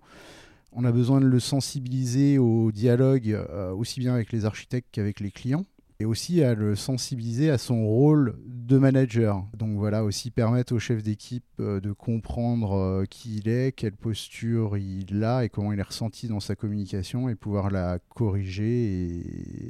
On 0.72 0.84
a 0.84 0.92
besoin 0.92 1.20
de 1.20 1.26
le 1.26 1.40
sensibiliser 1.40 2.38
au 2.38 2.70
dialogue 2.70 3.30
euh, 3.30 3.72
aussi 3.72 3.98
bien 3.98 4.14
avec 4.14 4.30
les 4.30 4.44
architectes 4.44 4.86
qu'avec 4.92 5.18
les 5.18 5.32
clients. 5.32 5.66
et 5.98 6.04
aussi 6.04 6.44
à 6.44 6.54
le 6.54 6.76
sensibiliser 6.76 7.50
à 7.50 7.58
son 7.58 7.84
rôle 7.84 8.38
de 8.46 8.78
manager. 8.78 9.44
Donc 9.58 9.76
voilà, 9.76 10.04
aussi 10.04 10.30
permettre 10.30 10.72
au 10.72 10.78
chef 10.78 11.02
d'équipe 11.02 11.44
euh, 11.58 11.80
de 11.80 11.90
comprendre 11.90 12.74
euh, 12.74 13.04
qui 13.10 13.38
il 13.38 13.48
est, 13.48 13.72
quelle 13.72 13.96
posture 13.96 14.78
il 14.78 15.24
a 15.24 15.44
et 15.44 15.48
comment 15.48 15.72
il 15.72 15.80
est 15.80 15.82
ressenti 15.82 16.28
dans 16.28 16.38
sa 16.38 16.54
communication 16.54 17.28
et 17.28 17.34
pouvoir 17.34 17.70
la 17.70 17.98
corriger 18.14 19.24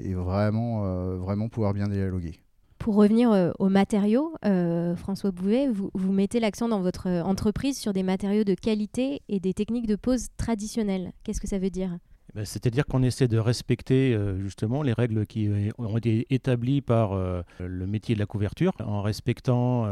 et, 0.04 0.12
vraiment, 0.12 1.16
vraiment 1.16 1.48
pouvoir 1.48 1.72
bien 1.72 1.88
dialoguer. 1.88 2.38
Pour 2.80 2.94
revenir 2.94 3.52
aux 3.58 3.68
matériaux, 3.68 4.34
François 4.96 5.30
Bouvet, 5.30 5.68
vous, 5.68 6.12
mettez 6.12 6.40
l'accent 6.40 6.66
dans 6.66 6.80
votre 6.80 7.08
entreprise 7.08 7.78
sur 7.78 7.92
des 7.92 8.02
matériaux 8.02 8.42
de 8.42 8.54
qualité 8.54 9.20
et 9.28 9.38
des 9.38 9.52
techniques 9.52 9.86
de 9.86 9.96
pose 9.96 10.28
traditionnelles. 10.38 11.12
Qu'est-ce 11.22 11.42
que 11.42 11.46
ça 11.46 11.58
veut 11.58 11.68
dire? 11.68 11.98
Eh 12.30 12.36
ben, 12.36 12.44
c'est-à-dire 12.44 12.86
qu'on 12.86 13.02
essaie 13.02 13.26
de 13.26 13.38
respecter 13.38 14.14
euh, 14.14 14.38
justement 14.40 14.82
les 14.82 14.92
règles 14.92 15.26
qui 15.26 15.48
euh, 15.48 15.70
ont 15.78 15.96
été 15.96 16.26
établies 16.30 16.80
par 16.80 17.12
euh, 17.12 17.42
le 17.58 17.86
métier 17.88 18.14
de 18.14 18.20
la 18.20 18.26
couverture, 18.26 18.72
en 18.78 19.02
respectant 19.02 19.86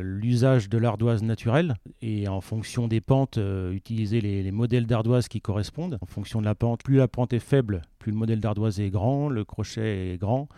l'usage 0.00 0.68
de 0.68 0.78
l'ardoise 0.78 1.22
naturelle 1.22 1.74
et 2.02 2.28
en 2.28 2.40
fonction 2.40 2.88
des 2.88 3.00
pentes, 3.00 3.38
utiliser 3.72 4.20
les, 4.20 4.50
modèles 4.52 4.86
d'ardoise 4.86 5.28
qui 5.28 5.40
correspondent. 5.40 5.98
En 6.00 6.06
fonction 6.06 6.40
de 6.40 6.44
la 6.44 6.54
pente, 6.54 6.82
plus 6.82 6.96
la 6.96 7.08
pente 7.08 7.32
est 7.32 7.38
faible, 7.38 7.82
le 8.10 8.16
modèle 8.16 8.40
d'ardoise 8.40 8.80
est 8.80 8.90
grand, 8.90 9.28
le 9.28 9.44
crochet 9.44 10.14
est 10.14 10.18
grand, 10.18 10.48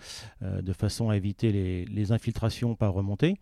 de 0.43 0.73
façon 0.73 1.11
à 1.11 1.17
éviter 1.17 1.53
les, 1.53 1.85
les 1.85 2.13
infiltrations 2.13 2.75
par 2.75 2.93
remontée 2.93 3.37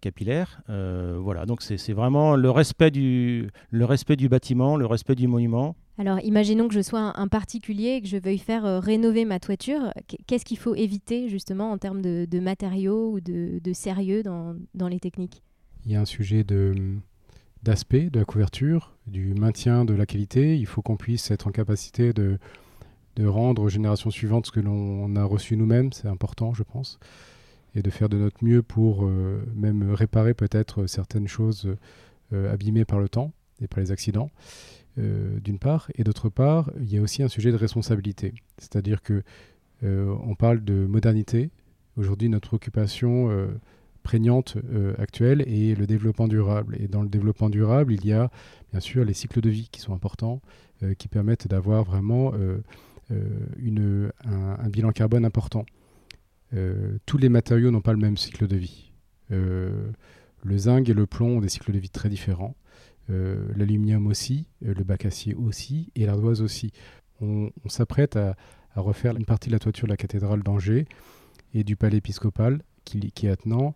capillaire. 0.00 0.62
voilà, 0.68 1.46
donc 1.46 1.62
c'est 1.62 1.92
vraiment 1.92 2.36
le 2.36 2.50
respect, 2.50 2.90
du, 2.90 3.48
le 3.70 3.84
respect 3.84 4.16
du 4.16 4.28
bâtiment, 4.28 4.76
le 4.76 4.86
respect 4.86 5.14
du 5.14 5.28
monument, 5.28 5.76
alors, 5.98 6.20
imaginons 6.22 6.68
que 6.68 6.74
je 6.74 6.80
sois 6.80 7.12
un, 7.18 7.26
particulier 7.26 7.96
et 7.96 8.00
que 8.00 8.06
je 8.06 8.16
veuille 8.16 8.38
faire 8.38 8.64
euh, 8.64 8.78
rénover 8.78 9.24
ma 9.24 9.40
toiture. 9.40 9.92
Qu'est-ce 10.28 10.44
qu'il 10.44 10.58
faut 10.58 10.76
éviter 10.76 11.28
justement 11.28 11.72
en 11.72 11.78
termes 11.78 12.00
de, 12.00 12.38
matériaux 12.38 13.10
ou 13.10 13.20
de, 13.20 13.72
sérieux 13.72 14.22
dans, 14.22 14.88
les 14.88 15.00
techniques? 15.00 15.42
Il 15.84 15.92
y 15.92 15.96
a 15.96 16.00
un 16.00 16.04
sujet 16.04 16.44
d'aspect 17.64 18.10
de 18.10 18.18
la 18.20 18.24
couverture, 18.24 18.96
du 19.08 19.34
maintien 19.34 19.84
de 19.84 19.92
la 19.92 20.06
qualité. 20.06 20.56
Il 20.56 20.66
faut 20.66 20.82
qu'on 20.82 20.96
puisse 20.96 21.32
être 21.32 21.48
en 21.48 21.50
capacité 21.50 22.12
de, 22.12 22.38
rendre 23.26 23.62
aux 23.62 23.68
générations 23.68 24.10
suivantes 24.10 24.46
ce 24.46 24.52
que 24.52 24.60
l'on 24.60 25.14
a 25.16 25.24
reçu 25.24 25.56
nous-mêmes. 25.56 25.92
C'est 25.92 26.08
important, 26.08 26.54
je 26.54 26.62
pense. 26.62 26.98
Et 27.74 27.82
de 27.82 27.90
faire 27.90 28.08
de 28.08 28.16
notre 28.16 28.44
mieux 28.44 28.62
pour 28.62 29.04
euh, 29.04 29.42
même 29.54 29.90
réparer 29.92 30.34
peut-être 30.34 30.86
certaines 30.86 31.28
choses 31.28 31.74
euh, 32.32 32.52
abîmées 32.52 32.84
par 32.84 32.98
le 32.98 33.08
temps 33.08 33.32
et 33.60 33.66
par 33.66 33.80
les 33.80 33.92
accidents. 33.92 34.30
Euh, 34.98 35.38
d'une 35.40 35.58
part, 35.58 35.90
et 35.94 36.04
d'autre 36.04 36.28
part, 36.28 36.70
il 36.80 36.92
y 36.92 36.98
a 36.98 37.02
aussi 37.02 37.22
un 37.22 37.28
sujet 37.28 37.52
de 37.52 37.56
responsabilité. 37.56 38.34
C'est-à-dire 38.58 39.02
que 39.02 39.22
on 39.80 40.34
parle 40.34 40.64
de 40.64 40.86
modernité. 40.86 41.50
Aujourd'hui, 41.96 42.28
notre 42.28 42.54
occupation 42.54 43.30
prégnante 44.02 44.56
actuelle 44.98 45.42
est 45.42 45.78
le 45.78 45.86
développement 45.86 46.26
durable. 46.26 46.76
Et 46.80 46.88
dans 46.88 47.02
le 47.02 47.08
développement 47.08 47.48
durable, 47.48 47.92
il 47.92 48.04
y 48.04 48.12
a 48.12 48.28
bien 48.72 48.80
sûr 48.80 49.04
les 49.04 49.14
cycles 49.14 49.40
de 49.40 49.48
vie 49.48 49.68
qui 49.70 49.80
sont 49.80 49.94
importants, 49.94 50.40
qui 50.98 51.06
permettent 51.06 51.46
d'avoir 51.46 51.84
vraiment 51.84 52.32
une, 53.58 54.12
un, 54.24 54.68
bilan 54.68 54.92
carbone 54.92 55.24
important. 55.24 55.64
tous 57.06 57.18
les 57.18 57.28
matériaux 57.28 57.70
n'ont 57.70 57.80
pas 57.80 57.92
le 57.92 57.98
même 57.98 58.16
cycle 58.16 58.46
de 58.46 58.56
vie. 58.56 58.92
le 59.30 60.56
zinc 60.56 60.88
et 60.88 60.94
le 60.94 61.06
plomb 61.06 61.38
ont 61.38 61.40
des 61.40 61.48
cycles 61.48 61.72
de 61.72 61.78
vie 61.78 61.90
très 61.90 62.08
différents. 62.08 62.54
Euh, 63.10 63.48
l'aluminium 63.56 64.06
aussi, 64.06 64.46
euh, 64.66 64.74
le 64.74 64.84
bac 64.84 65.06
acier 65.06 65.34
aussi, 65.34 65.90
et 65.94 66.04
l'ardoise 66.04 66.42
aussi. 66.42 66.72
On, 67.20 67.50
s'apprête 67.66 68.16
à, 68.16 68.36
refaire 68.76 69.16
une 69.16 69.24
partie 69.24 69.48
de 69.48 69.54
la 69.54 69.58
toiture 69.58 69.86
de 69.86 69.92
la 69.92 69.96
cathédrale 69.96 70.42
d'Angers 70.42 70.86
et 71.52 71.64
du 71.64 71.74
palais 71.74 71.96
épiscopal 71.96 72.62
qui, 72.84 73.12
est 73.22 73.28
attenant. 73.28 73.74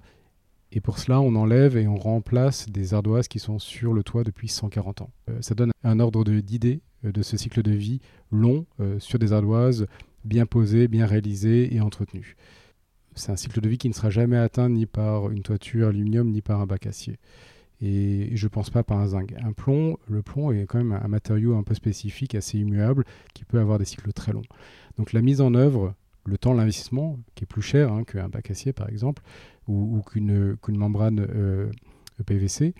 Et 0.71 0.81
pour 0.81 0.99
cela, 0.99 1.21
on 1.21 1.35
enlève 1.35 1.77
et 1.77 1.89
on 1.89 1.97
remplace 1.97 2.69
des 2.69 2.95
ardoises 2.95 3.27
qui 3.27 3.41
sont 3.41 3.59
sur 3.59 3.95
le 3.95 4.05
toit 4.05 4.23
depuis 4.23 4.49
140 4.49 5.03
ans. 5.03 5.11
Euh, 5.29 5.39
ça 5.41 5.55
donne 5.55 5.73
un 5.83 5.99
ordre 5.99 6.25
d'idée 6.25 6.83
de, 7.05 7.23
ce 7.23 7.37
cycle 7.37 7.63
de 7.63 7.73
vie 7.73 8.01
long 8.31 8.67
sur 8.99 9.19
des 9.19 9.33
ardoises 9.33 9.87
bien 10.25 10.47
posées, 10.47 10.89
bien 10.89 11.07
réalisées 11.07 11.75
et 11.75 11.81
entretenues. 11.81 12.37
C'est 13.15 13.33
un 13.33 13.37
cycle 13.37 13.61
de 13.61 13.69
vie 13.69 13.79
qui 13.79 13.89
ne 13.89 13.95
sera 13.95 14.11
jamais 14.11 14.39
atteint 14.39 14.69
ni 14.69 14.87
par 14.87 15.31
une 15.31 15.43
toiture 15.43 15.89
aluminium 15.89 16.31
ni 16.31 16.43
par 16.43 16.61
un 16.61 16.67
bac 16.67 16.87
acier 16.87 17.19
et 17.83 18.31
je 18.35 18.49
pense 18.49 18.71
pas 18.71 18.85
par 18.85 18.99
un 18.99 19.09
zinc. 19.09 19.35
Un 19.43 19.53
plomb, 19.53 19.99
le 20.09 20.23
plomb 20.23 20.53
est 20.53 20.67
quand 20.67 20.79
même 20.79 20.93
un 20.93 21.09
matériau 21.09 21.57
un 21.57 21.65
peu 21.65 21.75
spécifique, 21.75 22.37
assez 22.37 22.59
immuable, 22.59 23.05
qui 23.35 23.45
peut 23.45 23.59
avoir 23.59 23.79
des 23.79 23.85
cycles 23.85 24.13
très 24.13 24.33
longs. 24.33 24.43
Donc 24.99 25.13
la 25.13 25.21
mise 25.21 25.41
en 25.41 25.53
œuvre, 25.55 25.95
le 26.25 26.39
temps, 26.39 26.55
l'investissement, 26.55 27.19
qui 27.35 27.43
est 27.43 27.47
plus 27.47 27.63
cher 27.63 27.93
hein, 27.93 28.05
qu'un 28.05 28.29
bac 28.29 28.51
acier 28.51 28.73
par 28.73 28.89
exemple, 28.89 29.23
ou, 29.67 30.01
qu'une 30.03 30.57
membrane 30.69 31.27
euh, 31.29 31.71
PVC, 32.25 32.75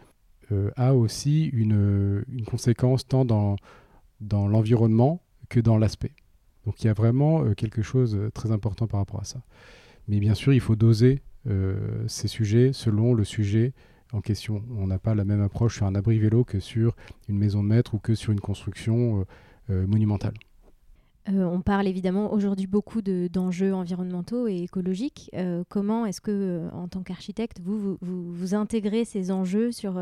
euh, 0.53 0.71
a 0.77 0.95
aussi 0.95 1.47
une, 1.47 2.25
conséquence 2.47 3.07
tant 3.07 3.25
dans, 3.25 3.57
dans 4.23 4.49
l'environnement 4.49 5.23
que 5.49 5.61
dans 5.61 5.77
l'aspect. 5.77 6.13
Donc 6.65 6.83
il 6.83 6.87
y 6.87 6.91
a 6.91 6.95
vraiment 6.95 7.45
euh, 7.45 7.55
quelque 7.55 7.83
chose 7.83 8.13
de 8.13 8.31
très 8.31 8.51
important 8.51 8.87
par 8.87 9.01
rapport 9.01 9.21
à 9.21 9.25
ça. 9.25 9.43
Mais 10.09 10.19
bien 10.19 10.35
sûr, 10.35 10.53
il 10.53 10.61
faut 10.61 10.77
doser 10.77 11.23
ces 12.07 12.29
sujets 12.29 12.73
selon 12.73 13.15
le 13.15 13.25
sujet 13.25 13.73
en 14.13 14.21
question. 14.21 14.63
On 14.79 14.87
n'a 14.87 14.99
pas 14.99 15.15
la 15.15 15.25
même 15.25 15.41
approche 15.41 15.77
sur 15.77 15.87
un 15.87 15.95
abri 15.95 16.19
vélo 16.19 16.45
que 16.45 16.61
sur 16.61 16.95
une 17.29 17.39
maison 17.39 17.63
de 17.63 17.69
maître 17.69 17.95
ou 17.95 17.99
que 17.99 18.15
sur 18.15 18.33
une 18.33 18.41
construction 18.41 19.21
euh, 19.21 19.25
euh, 19.71 19.87
monumentale. 19.87 20.35
Euh, 21.29 21.45
on 21.45 21.61
parle 21.61 21.87
évidemment 21.87 22.33
aujourd'hui 22.33 22.67
beaucoup 22.67 23.01
d'enjeux 23.01 23.73
environnementaux 23.73 24.49
et 24.49 24.57
écologiques. 24.65 25.31
comment 25.69 26.05
est-ce 26.05 26.21
que, 26.21 26.69
en 26.73 26.89
tant 26.89 27.03
qu'architecte, 27.03 27.61
vous 27.61 27.97
vous, 28.01 28.55
intégrez 28.55 29.05
ces 29.05 29.31
enjeux 29.31 29.71
sur 29.71 30.01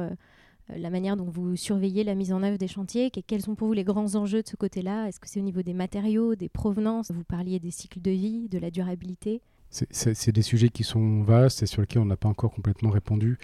la 0.77 0.91
manière 0.91 1.17
dont 1.17 1.29
vous 1.29 1.57
surveillez 1.57 2.05
la 2.05 2.15
mise 2.15 2.33
en 2.33 2.43
œuvre 2.43 2.59
des 2.59 2.69
chantiers 2.69 3.11
Quels 3.11 3.43
sont 3.43 3.55
pour 3.55 3.69
vous 3.69 3.73
les 3.73 3.85
grands 3.85 4.15
enjeux 4.15 4.43
de 4.43 4.49
ce 4.49 4.57
côté-là? 4.57 5.09
Est-ce 5.09 5.21
que 5.21 5.29
c'est 5.29 5.41
au 5.41 5.45
niveau 5.45 5.63
des 5.63 5.75
matériaux, 5.75 6.35
des 6.35 6.49
provenances? 6.49 7.11
Vous 7.11 7.25
parliez 7.25 7.59
des 7.59 7.71
cycles 7.71 8.01
de 8.01 8.11
vie, 8.11 8.49
de 8.49 8.59
la 8.59 8.71
durabilité. 8.71 9.41
C'est 9.71 10.33
des 10.33 10.43
sujets 10.43 10.69
qui 10.69 10.83
sont 10.83 11.23
vastes 11.23 11.63
et 11.63 11.67
sur 11.67 11.81
lesquels 11.81 12.03
on 12.03 12.07
n'a 12.07 12.17
pas 12.17 12.29
encore 12.29 12.53
complètement 12.53 12.91
répondu. 12.91 13.39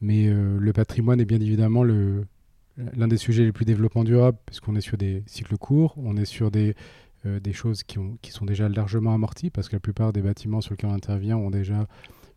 Mais 0.00 0.28
euh, 0.28 0.58
le 0.58 0.72
patrimoine 0.72 1.20
est 1.20 1.24
bien 1.24 1.40
évidemment 1.40 1.82
l'un 1.82 3.08
des 3.08 3.16
sujets 3.16 3.44
les 3.44 3.52
plus 3.52 3.64
développement 3.64 4.04
durable, 4.04 4.38
puisqu'on 4.46 4.76
est 4.76 4.80
sur 4.80 4.96
des 4.96 5.24
cycles 5.26 5.56
courts, 5.56 5.94
on 5.96 6.16
est 6.16 6.24
sur 6.24 6.50
des, 6.50 6.74
euh, 7.24 7.40
choses 7.52 7.82
qui, 7.82 7.98
ont, 7.98 8.18
qui, 8.22 8.30
sont 8.30 8.44
déjà 8.44 8.68
largement 8.68 9.14
amorties, 9.14 9.50
parce 9.50 9.68
que 9.68 9.76
la 9.76 9.80
plupart 9.80 10.12
des 10.12 10.22
bâtiments 10.22 10.60
sur 10.60 10.74
lesquels 10.74 10.90
on 10.90 10.94
intervient 10.94 11.36
ont 11.36 11.50
déjà 11.50 11.88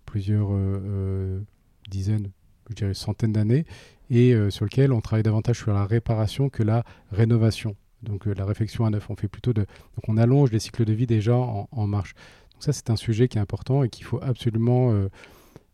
plusieurs 0.05 0.49
euh, 0.51 1.41
dizaines, 1.89 2.31
je 2.69 2.75
dirais 2.75 2.93
centaines 2.93 3.33
d'années, 3.33 3.65
et 4.09 4.33
sur 4.49 4.65
lesquels 4.65 4.91
on 4.91 5.01
travaille 5.01 5.23
davantage 5.23 5.57
sur 5.59 5.71
la 5.71 5.85
réparation 5.85 6.49
que 6.49 6.63
la 6.63 6.83
rénovation. 7.11 7.75
Donc 8.01 8.25
la 8.25 8.45
réflexion 8.45 8.85
à 8.85 8.89
neuf, 8.89 9.07
on 9.09 9.15
fait 9.15 9.27
plutôt 9.27 9.53
de... 9.53 9.61
Donc 9.61 10.07
on 10.07 10.17
allonge 10.17 10.51
les 10.51 10.59
cycles 10.59 10.83
de 10.83 10.93
vie 10.93 11.05
déjà 11.05 11.35
en, 11.35 11.87
marche. 11.87 12.15
Donc 12.53 12.63
ça, 12.63 12.73
c'est 12.73 12.89
un 12.89 12.95
sujet 12.95 13.27
qui 13.27 13.37
est 13.37 13.41
important 13.41 13.83
et 13.83 13.89
qu'il 13.89 14.05
faut 14.05 14.19
absolument 14.23 15.07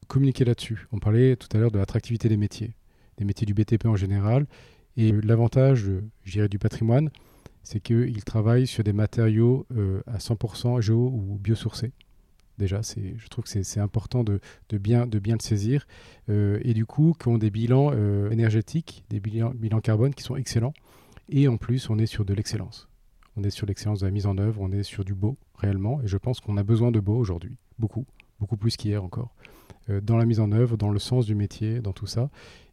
communiquer 0.07 0.45
là-dessus. 0.45 0.87
On 0.91 0.99
parlait 0.99 1.35
tout 1.35 1.47
à 1.55 1.59
l'heure 1.59 1.71
de 1.71 1.79
l'attractivité 1.79 2.29
des 2.29 2.37
métiers, 2.37 2.75
des 3.17 3.25
métiers 3.25 3.45
du 3.45 3.53
BTP 3.53 3.85
en 3.85 3.95
général. 3.95 4.45
Et 4.97 5.11
l'avantage, 5.11 5.89
je 6.23 6.31
dirais, 6.31 6.49
du 6.49 6.59
patrimoine, 6.59 7.09
c'est 7.63 7.79
qu'il 7.79 8.23
travaille 8.23 8.67
sur 8.67 8.83
des 8.83 8.93
matériaux 8.93 9.65
euh, 9.75 10.01
à 10.07 10.17
100% 10.17 10.81
géo 10.81 11.11
ou 11.13 11.37
biosourcés. 11.39 11.91
Déjà, 12.57 12.81
je 12.81 13.27
trouve 13.27 13.43
que 13.43 13.63
c'est 13.63 13.79
important 13.79 14.23
de, 14.23 14.39
bien, 14.71 15.05
le 15.05 15.39
saisir. 15.39 15.87
Euh, 16.29 16.59
et 16.63 16.73
du 16.73 16.85
coup, 16.85 17.13
qui 17.19 17.27
ont 17.27 17.37
des 17.37 17.49
bilans 17.49 17.91
euh, 17.93 18.29
énergétiques, 18.29 19.03
des 19.09 19.19
bilans, 19.19 19.51
bilans 19.53 19.81
carbone 19.81 20.13
qui 20.13 20.23
sont 20.23 20.35
excellents. 20.35 20.73
Et 21.29 21.47
en 21.47 21.57
plus, 21.57 21.89
on 21.89 21.97
est 21.97 22.05
sur 22.05 22.23
de 22.23 22.33
l'excellence. 22.33 22.87
On 23.35 23.43
est 23.43 23.49
sur 23.49 23.67
l'excellence 23.67 23.99
de 23.99 24.05
la 24.05 24.11
mise 24.11 24.27
en 24.27 24.37
œuvre, 24.37 24.61
on 24.61 24.71
est 24.71 24.83
sur 24.83 25.03
du 25.03 25.13
beau, 25.13 25.37
réellement. 25.55 26.01
Et 26.01 26.07
je 26.07 26.17
pense 26.17 26.39
qu'on 26.39 26.55
a 26.57 26.63
besoin 26.63 26.91
de 26.91 26.99
beau 26.99 27.17
aujourd'hui. 27.17 27.57
Beaucoup. 27.79 28.05
Beaucoup 28.39 28.57
plus 28.57 28.77
qu'hier 28.77 29.03
encore. 29.03 29.33
Euh, 29.89 29.99
dans 30.01 30.17
la 30.17 30.25
mise 30.25 30.39
en 30.39 30.51
œuvre, 30.51 30.77
dans 30.77 30.89
le 30.89 30.99
sens 30.99 31.25
du 31.25 31.35
métier, 31.35 31.79
dans 31.79 31.93
tout 31.93 32.07
ça, 32.07 32.29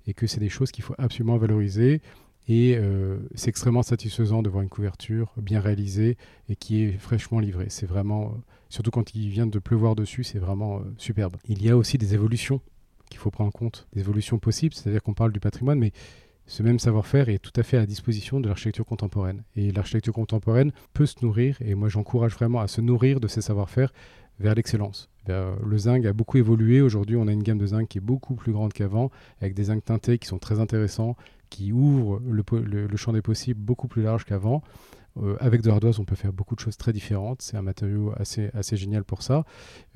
et 0.07 0.15
que 0.15 0.27
c'est 0.27 0.41
des 0.41 0.49
choses 0.49 0.71
qu'il 0.71 0.85
faut 0.85 0.95
absolument 0.99 1.37
valoriser. 1.37 2.01
Et 2.49 2.77
euh, 2.77 3.19
c'est 3.35 3.49
extrêmement 3.49 3.83
satisfaisant 3.83 4.43
de 4.43 4.51
voir 4.51 4.63
une 4.63 4.69
couverture 4.69 5.33
bien 5.37 5.61
réalisée 5.61 6.17
et 6.49 6.57
qui 6.57 6.83
est 6.83 6.93
fraîchement 6.99 7.39
livrée. 7.39 7.67
C'est 7.69 7.87
vraiment, 7.87 8.25
euh, 8.25 8.39
surtout 8.69 8.91
quand 8.91 9.15
il 9.15 9.29
vient 9.29 9.47
de 9.47 9.59
pleuvoir 9.59 9.95
dessus, 9.95 10.25
c'est 10.25 10.39
vraiment 10.39 10.83
superbe. 10.99 11.37
Il 11.49 11.63
y 11.63 11.71
a 11.71 11.77
aussi 11.77 11.99
des 11.99 12.15
évolutions 12.15 12.61
qu'il 13.11 13.21
faut 13.21 13.31
prendre 13.31 13.49
en 13.49 13.53
compte, 13.53 13.87
des 13.93 14.01
évolutions 14.01 14.39
possibles, 14.39 14.75
c'est-à-dire 14.75 15.03
qu'on 15.03 15.15
parle 15.15 15.33
du 15.33 15.41
patrimoine, 15.41 15.79
mais 15.79 15.93
ce 16.47 16.63
même 16.63 16.79
savoir-faire 16.79 17.29
est 17.29 17.39
tout 17.39 17.53
à 17.57 17.63
fait 17.63 17.77
à 17.77 17.87
disposition 17.87 18.41
de 18.41 18.49
l'architecture 18.49 18.85
contemporaine. 18.85 19.45
Et 19.55 19.71
l'architecture 19.71 20.13
contemporaine 20.13 20.73
peut 20.93 21.07
se 21.07 21.17
nourrir, 21.23 21.57
et 21.61 21.75
moi 21.75 21.89
j'encourage 21.89 22.33
vraiment 22.33 22.61
à 22.61 22.69
se 22.69 22.81
nourrir 22.81 23.21
de 23.21 23.29
ces 23.29 23.43
savoir-faire 23.43 23.93
vers 24.41 24.55
l'excellence. 24.55 25.09
Le 25.29 25.79
zinc 25.79 26.05
a 26.05 26.13
beaucoup 26.13 26.39
évolué. 26.39 26.81
Aujourd'hui, 26.81 27.17
on 27.17 27.29
a 27.29 27.33
une 27.33 27.45
gamme 27.45 27.59
de 27.59 27.67
zinc 27.67 27.89
qui 27.89 27.99
est 27.99 28.03
beaucoup 28.03 28.35
plus 28.35 28.53
grande 28.53 28.73
qu'avant, 28.73 29.11
avec 29.41 29.55
des 29.55 29.65
zincs 29.65 29.85
teintés 29.85 30.19
qui 30.19 30.27
sont 30.27 30.39
très 30.39 30.59
intéressants, 30.59 31.17
qui 31.53 31.73
ouvrent 31.73 32.21
le, 32.25 32.97
champ 32.97 33.13
des 33.13 33.23
possibles 33.23 33.61
beaucoup 33.61 33.89
plus 33.89 34.03
large 34.03 34.25
qu'avant. 34.25 34.63
avec 35.39 35.61
de 35.61 35.69
l'ardoise, 35.69 35.99
on 35.99 36.05
peut 36.05 36.17
faire 36.17 36.33
beaucoup 36.33 36.55
de 36.55 36.61
choses 36.61 36.79
très 36.79 36.93
différentes. 36.93 37.43
C'est 37.43 37.59
un 37.59 37.63
matériau 37.63 38.13
assez, 38.17 38.77
génial 38.77 39.05
pour 39.05 39.23
ça 39.23 39.45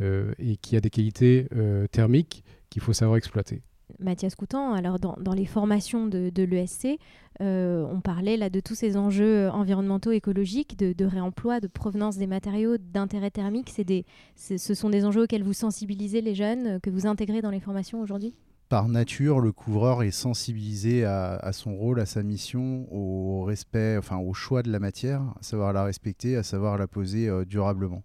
et 0.01 0.57
qui 0.59 0.77
a 0.77 0.81
des 0.81 0.91
qualités 0.91 1.49
thermiques 1.91 2.45
qu'il 2.69 2.83
faut 2.83 2.93
savoir 2.93 3.17
exploiter. 3.17 3.63
Mathias 3.99 4.35
Coutan, 4.35 4.73
alors 4.73 4.99
dans, 4.99 5.33
les 5.33 5.47
formations 5.47 6.07
de, 6.07 6.43
l'ESC, 6.43 6.99
euh, 7.41 7.87
on 7.91 8.01
parlait 8.01 8.37
là 8.37 8.51
de 8.51 8.61
tous 8.61 8.75
ces 8.75 8.97
enjeux 8.97 9.49
environnementaux, 9.51 10.11
écologiques, 10.11 10.77
de, 10.77 11.05
réemploi, 11.05 11.61
de 11.61 11.69
provenance 11.69 12.17
des 12.17 12.27
matériaux, 12.27 12.77
d'intérêt 12.79 13.31
thermique. 13.31 13.73
Des, 13.85 14.05
ce 14.35 14.75
sont 14.75 14.91
des 14.91 15.05
enjeux 15.05 15.23
auxquels 15.23 15.45
vous 15.45 15.53
sensibilisez 15.53 16.21
les 16.21 16.35
jeunes, 16.35 16.67
euh, 16.67 16.79
que 16.79 16.91
vous 16.91 17.07
intégrez 17.07 17.43
dans 17.43 17.51
les 17.51 17.61
formations 17.61 18.01
aujourd'hui? 18.01 18.35
Par 18.69 18.89
nature, 18.89 19.41
le 19.41 19.53
couvreur 19.53 20.03
est 20.03 20.11
sensibilisé 20.11 21.05
à, 21.05 21.53
son 21.53 21.77
rôle, 21.77 22.01
à 22.01 22.07
sa 22.07 22.23
mission, 22.23 22.87
au 22.93 23.45
respect, 23.45 23.97
enfin 23.97 24.17
au 24.19 24.35
choix 24.35 24.63
de 24.63 24.71
la 24.71 24.81
matière, 24.81 25.23
à 25.39 25.43
savoir 25.43 25.73
la 25.73 25.85
respecter, 25.85 26.37
à 26.37 26.43
savoir 26.43 26.79
la 26.79 26.87
poser 26.87 27.29
euh, 27.29 27.45
durablement 27.45 28.03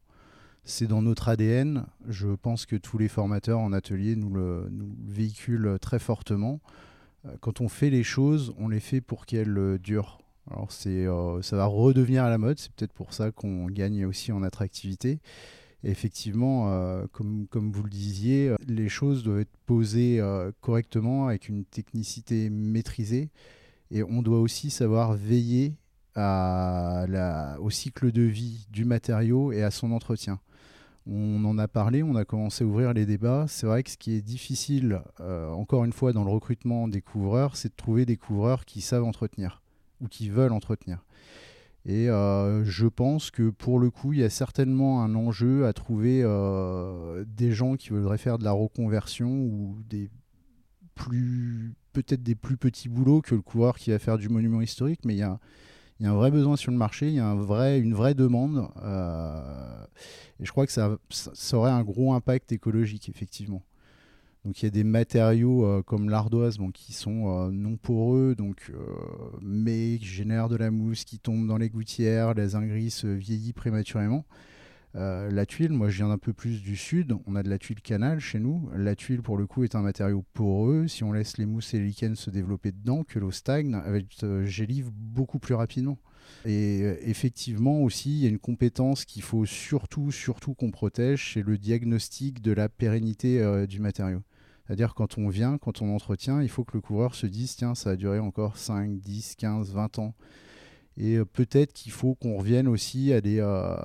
c'est 0.64 0.86
dans 0.86 1.02
notre 1.02 1.28
ADN. 1.28 1.86
Je 2.08 2.28
pense 2.28 2.68
que 2.68 2.76
tous 2.76 3.00
les 3.00 3.08
formateurs 3.08 3.60
en 3.60 3.74
atelier 3.74 4.16
nous 4.16 4.30
le, 4.30 4.72
véhiculent 5.08 5.80
très 5.82 5.98
fortement. 5.98 6.62
Euh, 7.26 7.36
quand 7.40 7.62
on 7.62 7.68
fait 7.68 7.90
les 7.90 8.04
choses, 8.04 8.54
on 8.58 8.68
les 8.68 8.80
fait 8.80 9.02
pour 9.02 9.26
qu'elles 9.26 9.58
euh, 9.58 9.80
durent. 9.80 10.20
Alors 10.50 10.72
ça 10.72 11.56
va 11.56 11.66
redevenir 11.66 12.24
à 12.24 12.30
la 12.30 12.38
mode, 12.38 12.60
c'est 12.60 12.72
peut-être 12.74 12.94
pour 12.94 13.14
ça 13.14 13.32
qu'on 13.32 13.68
gagne 13.68 14.06
aussi 14.06 14.32
en 14.32 14.44
attractivité. 14.44 15.20
Effectivement, 15.84 16.72
comme, 17.12 17.48
comme 17.50 17.72
vous 17.72 17.84
le 17.84 17.90
disiez, 17.90 18.54
les 18.68 18.90
choses 18.90 19.24
doivent 19.24 19.40
être 19.40 19.58
posées 19.66 20.22
correctement 20.62 21.28
avec 21.28 21.50
une 21.50 21.66
technicité 21.66 22.50
maîtrisée. 22.50 23.30
Et 23.90 24.04
on 24.04 24.22
doit 24.22 24.40
aussi 24.40 24.70
savoir 24.70 25.14
veiller 25.14 25.76
au 26.18 27.70
cycle 27.70 28.12
de 28.12 28.22
vie 28.22 28.68
du 28.72 28.86
matériau 28.86 29.52
et 29.52 29.64
à 29.64 29.72
son 29.72 29.92
entretien. 29.92 30.40
On 31.08 31.44
en 31.46 31.58
a 31.58 31.68
parlé, 31.68 32.04
on 32.04 32.16
a 32.16 32.26
commencé 32.26 32.64
à 32.64 32.68
ouvrir 32.68 32.94
les 32.94 33.06
débats. 33.06 33.46
C'est 33.48 33.66
vrai 33.66 33.82
que 33.82 33.90
ce 33.90 33.98
qui 33.98 34.14
est 34.14 34.22
difficile, 34.22 35.02
euh, 35.20 35.50
encore 35.50 35.84
une 35.84 35.94
fois, 35.94 36.14
dans 36.14 36.24
le 36.24 36.30
recrutement 36.30 36.88
des 36.88 37.02
couvreurs, 37.02 37.56
c'est 37.56 37.70
de 37.70 37.76
trouver 37.76 38.06
des 38.06 38.18
couvreurs 38.18 38.66
qui 38.66 38.82
savent 38.82 39.04
entretenir 39.04 39.62
ou 40.00 40.08
qui 40.08 40.30
veulent 40.30 40.52
entretenir. 40.52 41.04
Et 41.86 42.10
euh, 42.10 42.64
je 42.64 42.86
pense 42.86 43.32
que 43.32 43.50
pour 43.50 43.80
le 43.80 43.90
coup, 43.90 44.14
il 44.14 44.20
y 44.20 44.24
a 44.24 44.30
certainement 44.30 45.04
un 45.04 45.16
enjeu 45.16 45.66
à 45.66 45.74
trouver 45.74 46.22
euh, 46.24 47.26
des 47.28 47.52
gens 47.52 47.76
qui 47.76 47.90
voudraient 47.90 48.20
faire 48.20 48.38
de 48.38 48.44
la 48.44 48.52
reconversion 48.52 49.30
ou 49.30 49.78
des 49.90 50.10
plus 50.94 51.74
peut-être 51.94 52.22
des 52.22 52.36
plus 52.36 52.58
petits 52.58 52.88
boulots 52.88 53.22
que 53.22 53.36
le 53.36 53.42
couvreur 53.42 53.78
qui 53.78 53.90
va 53.90 54.00
faire 54.00 54.18
du 54.18 54.30
monument 54.30 54.62
historique, 54.62 55.02
mais 55.06 55.16
il 55.16 55.20
y 55.20 55.24
a, 55.24 55.40
un 56.04 56.14
vrai 56.14 56.32
besoin 56.32 56.56
sur 56.56 56.72
le 56.72 56.78
marché, 56.78 57.10
il 57.10 57.16
y 57.16 57.20
a 57.20 57.78
une 57.78 57.94
vraie 57.94 58.14
demande. 58.16 58.68
Euh, 58.84 59.86
et 60.40 60.46
je 60.46 60.52
crois 60.52 60.66
que 60.66 60.72
ça, 60.72 60.98
ça, 61.10 61.58
aurait 61.58 61.72
un 61.72 61.84
gros 61.84 62.14
impact 62.14 62.52
écologique, 62.52 63.10
effectivement. 63.10 63.62
Donc 64.46 64.62
il 64.62 64.66
y 64.66 64.68
a 64.68 64.72
des 64.72 64.84
matériaux 64.84 65.66
euh, 65.66 65.84
comme 65.84 66.10
l'ardoise 66.10 66.58
qui 66.74 66.94
sont 66.94 67.28
euh, 67.28 67.52
non 67.52 67.78
poreux, 67.78 68.36
donc, 68.36 68.72
mais 69.42 69.98
qui 70.00 70.06
génèrent 70.06 70.50
de 70.50 70.56
la 70.56 70.72
mousse, 70.72 71.04
qui 71.04 71.20
tombe 71.20 71.48
dans 71.48 71.58
les 71.58 71.70
gouttières, 71.70 72.34
les 72.34 72.56
ingris 72.56 72.92
se 72.92 73.08
vieillit 73.08 73.54
prématurément. 73.54 74.26
Euh, 74.96 75.32
la 75.32 75.46
tuile, 75.46 75.72
moi 75.72 75.90
je 75.90 75.98
viens 75.98 76.10
d'un 76.10 76.18
peu 76.18 76.34
plus 76.34 76.62
du 76.62 76.76
sud, 76.76 77.16
on 77.26 77.36
a 77.36 77.44
de 77.44 77.50
la 77.50 77.58
tuile 77.58 77.82
canal 77.82 78.20
chez 78.20 78.40
nous. 78.40 78.70
La 78.76 78.96
tuile 78.96 79.22
pour 79.22 79.38
le 79.38 79.48
coup 79.48 79.64
est 79.64 79.76
un 79.76 79.82
matériau 79.82 80.26
poreux, 80.34 80.88
si 80.88 81.04
on 81.04 81.14
laisse 81.14 81.38
les 81.38 81.46
mousses 81.46 81.74
et 81.74 81.80
les 81.80 81.86
lichens 81.86 82.16
se 82.16 82.30
développer 82.30 82.72
dedans, 82.72 83.04
que 83.04 83.20
l'eau 83.20 83.32
stagne, 83.32 83.82
elle 83.86 84.06
euh, 84.24 84.46
gélive 84.46 84.92
beaucoup 84.92 85.40
plus 85.40 85.54
rapidement. 85.54 85.98
Et 86.46 86.82
euh, 86.84 86.98
effectivement 87.04 87.82
aussi, 87.82 88.12
il 88.12 88.24
y 88.24 88.26
a 88.26 88.30
une 88.30 88.40
compétence 88.40 89.06
qu'il 89.06 89.22
faut 89.22 89.46
surtout, 89.46 90.12
surtout 90.12 90.54
qu'on 90.54 90.72
protège, 90.72 91.34
c'est 91.34 91.44
le 91.44 91.58
diagnostic 91.58 92.42
de 92.42 92.52
la 92.52 92.68
pérennité 92.68 93.66
du 93.68 93.80
matériau. 93.80 94.22
C'est-à-dire 94.72 94.96
quand 94.96 95.18
on 95.18 95.28
vient, 95.28 95.58
quand 95.58 95.82
on 95.82 95.94
entretient, 95.94 96.40
il 96.40 96.48
faut 96.48 96.64
que 96.64 96.72
le 96.76 96.80
couvreur 96.80 97.14
se 97.14 97.28
dise, 97.28 97.58
tiens, 97.58 97.76
ça 97.76 97.90
a 97.90 97.96
duré 97.98 98.20
encore 98.20 98.56
5, 98.56 99.02
10, 99.02 99.36
15, 99.36 99.74
20 99.74 100.00
ans. 100.00 100.14
Et 100.96 101.18
euh, 101.18 101.26
peut-être 101.26 101.74
qu'il 101.74 101.92
faut 101.92 102.16
qu'on 102.16 102.38
revienne 102.38 102.70
aussi 102.70 103.12
à 103.12 103.20
des, 103.20 103.40
euh, 103.42 103.76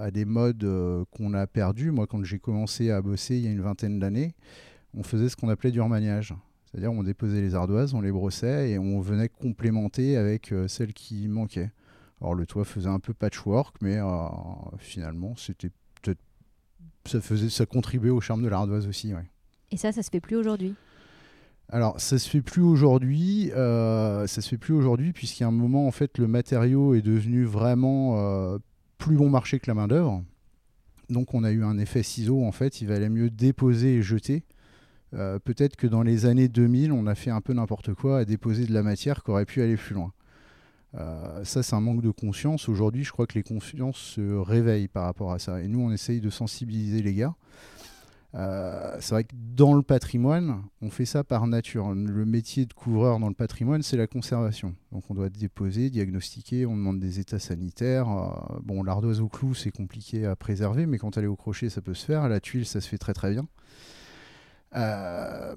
à 0.00 0.10
des 0.10 0.24
modes 0.24 0.64
euh, 0.64 1.04
qu'on 1.12 1.32
a 1.34 1.46
perdus. 1.46 1.92
Moi, 1.92 2.08
quand 2.08 2.24
j'ai 2.24 2.40
commencé 2.40 2.90
à 2.90 3.00
bosser 3.00 3.36
il 3.36 3.44
y 3.44 3.46
a 3.46 3.52
une 3.52 3.60
vingtaine 3.60 4.00
d'années, 4.00 4.34
on 4.94 5.04
faisait 5.04 5.28
ce 5.28 5.36
qu'on 5.36 5.48
appelait 5.48 5.70
du 5.70 5.80
remaniage. 5.80 6.34
C'est-à-dire 6.64 6.90
on 6.90 7.04
déposait 7.04 7.40
les 7.40 7.54
ardoises, 7.54 7.94
on 7.94 8.00
les 8.00 8.10
brossait 8.10 8.72
et 8.72 8.80
on 8.80 9.00
venait 9.00 9.28
complémenter 9.28 10.16
avec 10.16 10.52
celles 10.66 10.92
qui 10.92 11.28
manquaient. 11.28 11.70
Alors 12.20 12.34
le 12.34 12.46
toit 12.46 12.64
faisait 12.64 12.88
un 12.88 12.98
peu 12.98 13.14
patchwork, 13.14 13.76
mais 13.80 13.98
finalement 14.78 15.36
c'était 15.36 15.70
ça 17.06 17.20
ça 17.20 17.66
contribuait 17.66 18.10
au 18.10 18.20
charme 18.20 18.42
de 18.42 18.48
l'ardoise 18.48 18.88
aussi. 18.88 19.12
Et 19.72 19.76
ça, 19.76 19.90
ça 19.90 20.02
se 20.02 20.10
fait 20.10 20.20
plus 20.20 20.36
aujourd'hui 20.36 20.74
alors, 21.74 21.98
ça 21.98 22.18
se 22.18 22.28
fait 22.28 22.42
plus 22.42 22.60
aujourd'hui. 22.60 23.50
Euh, 23.52 24.26
ça 24.26 24.42
se 24.42 24.48
fait 24.50 24.58
plus 24.58 24.74
aujourd'hui 24.74 25.14
puisqu'il 25.14 25.42
y 25.42 25.44
a 25.44 25.48
un 25.48 25.52
moment, 25.52 25.86
en 25.86 25.90
fait, 25.90 26.18
le 26.18 26.26
matériau 26.26 26.94
est 26.94 27.00
devenu 27.00 27.44
vraiment 27.44 28.18
euh, 28.18 28.58
plus 28.98 29.16
bon 29.16 29.30
marché 29.30 29.58
que 29.58 29.68
la 29.68 29.74
main 29.74 29.88
d'œuvre. 29.88 30.22
Donc, 31.08 31.32
on 31.32 31.44
a 31.44 31.50
eu 31.50 31.64
un 31.64 31.78
effet 31.78 32.02
ciseau. 32.02 32.44
En 32.44 32.52
fait, 32.52 32.82
il 32.82 32.88
valait 32.88 33.08
mieux 33.08 33.30
déposer 33.30 33.96
et 33.96 34.02
jeter. 34.02 34.44
Euh, 35.14 35.38
peut-être 35.38 35.76
que 35.76 35.86
dans 35.86 36.02
les 36.02 36.26
années 36.26 36.48
2000, 36.48 36.92
on 36.92 37.06
a 37.06 37.14
fait 37.14 37.30
un 37.30 37.40
peu 37.40 37.54
n'importe 37.54 37.94
quoi 37.94 38.18
à 38.18 38.24
déposer 38.26 38.66
de 38.66 38.74
la 38.74 38.82
matière 38.82 39.24
qui 39.24 39.30
aurait 39.30 39.46
pu 39.46 39.62
aller 39.62 39.76
plus 39.76 39.94
loin. 39.94 40.12
ça, 41.42 41.62
c'est 41.62 41.74
un 41.74 41.80
manque 41.80 42.02
de 42.02 42.10
conscience. 42.10 42.68
Aujourd'hui, 42.68 43.02
je 43.02 43.12
crois 43.12 43.26
que 43.26 43.34
les 43.34 43.42
consciences 43.42 43.96
se 43.96 44.36
réveillent 44.36 44.88
par 44.88 45.04
rapport 45.04 45.32
à 45.32 45.38
ça. 45.38 45.62
Et 45.62 45.68
nous, 45.68 45.80
on 45.80 45.90
essaye 45.90 46.20
de 46.20 46.28
sensibiliser 46.28 47.00
les 47.00 47.14
gars. 47.14 47.34
Euh, 48.34 48.96
c'est 49.00 49.14
vrai 49.14 49.24
que 49.24 49.34
dans 49.34 49.74
le 49.74 49.82
patrimoine, 49.82 50.62
on 50.80 50.88
fait 50.90 51.04
ça 51.04 51.22
par 51.22 51.46
nature. 51.46 51.92
Le 51.92 52.24
métier 52.24 52.64
de 52.64 52.72
couvreur 52.72 53.18
dans 53.18 53.28
le 53.28 53.34
patrimoine, 53.34 53.82
c'est 53.82 53.96
la 53.96 54.06
conservation. 54.06 54.74
Donc 54.90 55.10
on 55.10 55.14
doit 55.14 55.28
déposer, 55.28 55.90
diagnostiquer, 55.90 56.64
on 56.64 56.76
demande 56.76 56.98
des 56.98 57.20
états 57.20 57.38
sanitaires. 57.38 58.08
Euh, 58.08 58.58
bon, 58.62 58.82
l'ardoise 58.82 59.20
au 59.20 59.28
clou, 59.28 59.54
c'est 59.54 59.70
compliqué 59.70 60.24
à 60.24 60.34
préserver, 60.34 60.86
mais 60.86 60.98
quand 60.98 61.16
elle 61.16 61.24
est 61.24 61.28
au 61.28 61.36
crochet, 61.36 61.68
ça 61.68 61.82
peut 61.82 61.94
se 61.94 62.06
faire. 62.06 62.28
La 62.28 62.40
tuile, 62.40 62.64
ça 62.64 62.80
se 62.80 62.88
fait 62.88 62.98
très 62.98 63.12
très 63.12 63.30
bien. 63.32 63.46
Euh, 64.74 65.54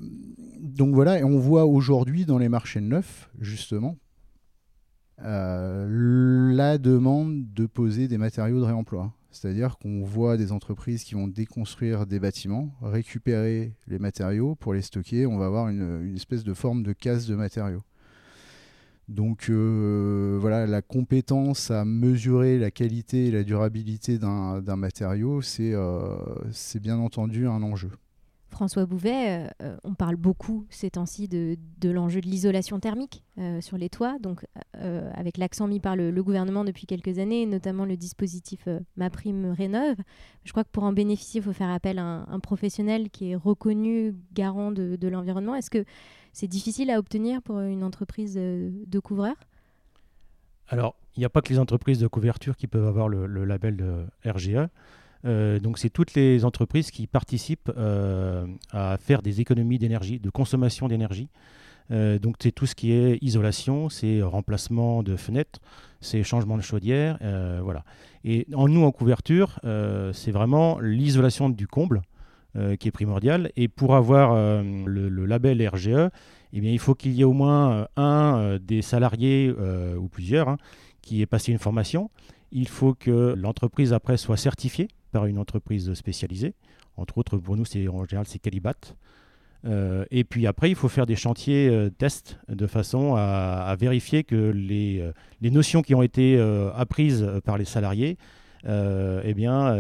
donc 0.60 0.94
voilà, 0.94 1.20
et 1.20 1.24
on 1.24 1.40
voit 1.40 1.66
aujourd'hui 1.66 2.26
dans 2.26 2.38
les 2.38 2.50
marchés 2.50 2.82
neufs, 2.82 3.30
justement, 3.40 3.96
la 5.18 6.78
demande 6.78 7.54
de 7.54 7.66
poser 7.68 8.10
des 8.10 8.18
matériaux 8.18 8.60
de 8.60 8.66
réemploi. 8.66 9.14
C'est-à-dire 9.36 9.78
qu'on 9.78 10.02
voit 10.02 10.38
des 10.38 10.54
entreprises 10.54 11.04
qui 11.04 11.14
vont 11.14 11.28
déconstruire 11.28 12.06
des 12.06 12.20
bâtiments, 12.22 12.74
récupérer 12.82 13.74
les 13.88 14.00
matériaux 14.00 14.56
pour 14.56 14.74
les 14.74 14.82
stocker. 14.82 15.26
On 15.26 15.38
va 15.38 15.46
avoir 15.46 15.68
une, 15.68 16.16
espèce 16.16 16.46
de 16.46 16.54
forme 16.54 16.84
de 16.84 16.94
casse 16.94 17.28
de 17.28 17.36
matériaux. 17.36 17.84
Donc 19.10 19.50
euh, 19.50 20.38
voilà, 20.40 20.66
la 20.66 20.82
compétence 20.82 21.70
à 21.70 21.84
mesurer 21.84 22.58
la 22.58 22.72
qualité 22.72 23.28
et 23.28 23.32
la 23.32 23.44
durabilité 23.44 24.18
d'un 24.18 24.76
matériau, 24.78 25.42
euh, 25.60 26.18
c'est 26.52 26.80
bien 26.80 26.98
entendu 26.98 27.46
un 27.46 27.62
enjeu. 27.62 27.92
François 28.56 28.86
Bouvet, 28.86 29.50
euh, 29.62 29.76
on 29.84 29.96
parle 29.96 30.16
beaucoup 30.16 30.66
ces 30.70 30.90
temps-ci 30.92 31.28
de, 31.28 31.58
l'enjeu 31.84 32.22
de 32.22 32.26
l'isolation 32.26 32.80
thermique 32.80 33.22
euh, 33.38 33.60
sur 33.60 33.78
les 33.78 33.90
toits, 33.90 34.18
donc 34.22 34.46
euh, 34.78 35.12
avec 35.14 35.36
l'accent 35.38 35.68
mis 35.68 35.82
par 35.82 35.98
le, 35.98 36.24
gouvernement 36.24 36.64
depuis 36.64 36.86
quelques 36.86 37.20
années, 37.20 37.46
notamment 37.46 37.84
le 37.84 37.98
dispositif 37.98 38.70
MaPrime 38.96 39.52
Rénov. 39.52 39.98
Je 40.46 40.52
crois 40.52 40.64
que 40.64 40.70
pour 40.70 40.84
en 40.84 40.94
bénéficier, 40.94 41.42
il 41.42 41.44
faut 41.44 41.52
faire 41.52 41.70
appel 41.70 42.00
à 42.00 42.26
un, 42.30 42.40
professionnel 42.40 43.10
qui 43.10 43.32
est 43.32 43.36
reconnu 43.36 44.16
garant 44.32 44.72
de, 44.72 45.08
l'environnement. 45.10 45.56
Est-ce 45.56 45.70
que 45.70 45.84
c'est 46.32 46.48
difficile 46.48 46.90
à 46.92 46.98
obtenir 46.98 47.42
pour 47.42 47.60
une 47.60 47.84
entreprise 47.84 48.36
de 48.36 49.00
couvreur? 49.00 49.36
Alors, 50.70 50.96
il 51.18 51.20
n'y 51.20 51.26
a 51.26 51.30
pas 51.30 51.42
que 51.42 51.50
les 51.50 51.60
entreprises 51.60 52.00
de 52.00 52.08
couverture 52.08 52.56
qui 52.56 52.68
peuvent 52.68 52.88
avoir 52.88 53.10
le, 53.10 53.28
le 53.28 53.44
label 53.44 53.76
de 53.76 54.06
RGE. 54.26 54.70
Euh, 55.26 55.60
donc 55.60 55.78
c'est 55.78 55.90
toutes 55.90 56.14
les 56.14 56.46
entreprises 56.46 56.92
qui 56.92 57.08
participent 57.08 57.72
euh, 57.78 58.46
à 58.72 58.98
faire 58.98 59.22
des 59.22 59.42
économies 59.42 59.80
d'énergie, 59.80 60.20
de 60.20 60.30
consommation 60.30 60.88
d'énergie. 60.88 61.30
Euh, 61.92 62.20
donc 62.20 62.36
c'est 62.40 62.52
tout 62.52 62.66
ce 62.66 62.76
qui 62.76 62.92
est 62.92 63.18
isolation, 63.22 63.90
c'est 63.90 64.22
remplacement 64.22 65.04
de 65.04 65.16
fenêtres, 65.16 65.60
c'est 66.02 66.24
changement 66.24 66.58
de 66.58 66.62
chaudière, 66.62 67.18
voilà. 67.64 67.84
Et 68.24 68.48
en 68.54 68.68
nous 68.68 68.84
en 68.84 68.92
couverture, 68.92 69.60
c'est 70.14 70.32
vraiment 70.32 70.80
l'isolation 70.80 71.50
du 71.50 71.68
comble 71.68 72.02
qui 72.80 72.88
est 72.88 72.92
primordiale. 72.92 73.52
Et 73.56 73.68
pour 73.68 73.96
avoir 73.96 74.36
le, 74.36 75.26
label 75.26 75.68
RGE, 75.68 76.10
eh 76.54 76.62
bien, 76.62 76.72
il 76.72 76.80
faut 76.80 76.96
qu'il 76.96 77.14
y 77.14 77.22
ait 77.22 77.26
au 77.26 77.34
moins 77.34 77.88
un 77.98 78.58
des 78.62 78.82
salariés 78.82 79.52
ou 79.52 80.08
plusieurs 80.08 80.50
hein, 80.50 80.58
qui 81.02 81.22
ait 81.22 81.28
passé 81.28 81.52
une 81.52 81.60
formation. 81.60 82.10
Il 82.52 82.68
faut 82.68 82.94
que 82.94 83.34
l'entreprise 83.36 83.94
après 83.94 84.18
soit 84.18 84.38
certifiée 84.38 84.88
par 85.16 85.28
une 85.28 85.40
entreprise 85.40 85.94
spécialisée. 85.94 86.56
Entre 86.98 87.18
autres, 87.18 87.38
pour 87.38 87.56
nous, 87.56 87.64
c'est 87.64 87.88
en 87.88 88.04
général 88.04 88.26
c'est 88.28 88.40
Calibat. 88.40 88.74
Euh, 89.66 90.04
et 90.12 90.26
puis 90.26 90.46
après, 90.46 90.70
il 90.70 90.76
faut 90.76 90.90
faire 90.90 91.06
des 91.06 91.16
chantiers 91.16 91.70
euh, 91.70 91.90
tests 91.90 92.38
de 92.50 92.68
façon 92.68 93.16
à, 93.16 93.74
vérifier 93.80 94.26
que 94.26 94.36
les, 94.36 95.00
euh, 95.00 95.14
les, 95.40 95.52
notions 95.52 95.82
qui 95.82 95.96
ont 95.96 96.02
été 96.02 96.38
apprises 96.76 97.26
par 97.46 97.58
les 97.58 97.64
salariés 97.64 98.18
eh 98.68 99.34
bien, 99.36 99.78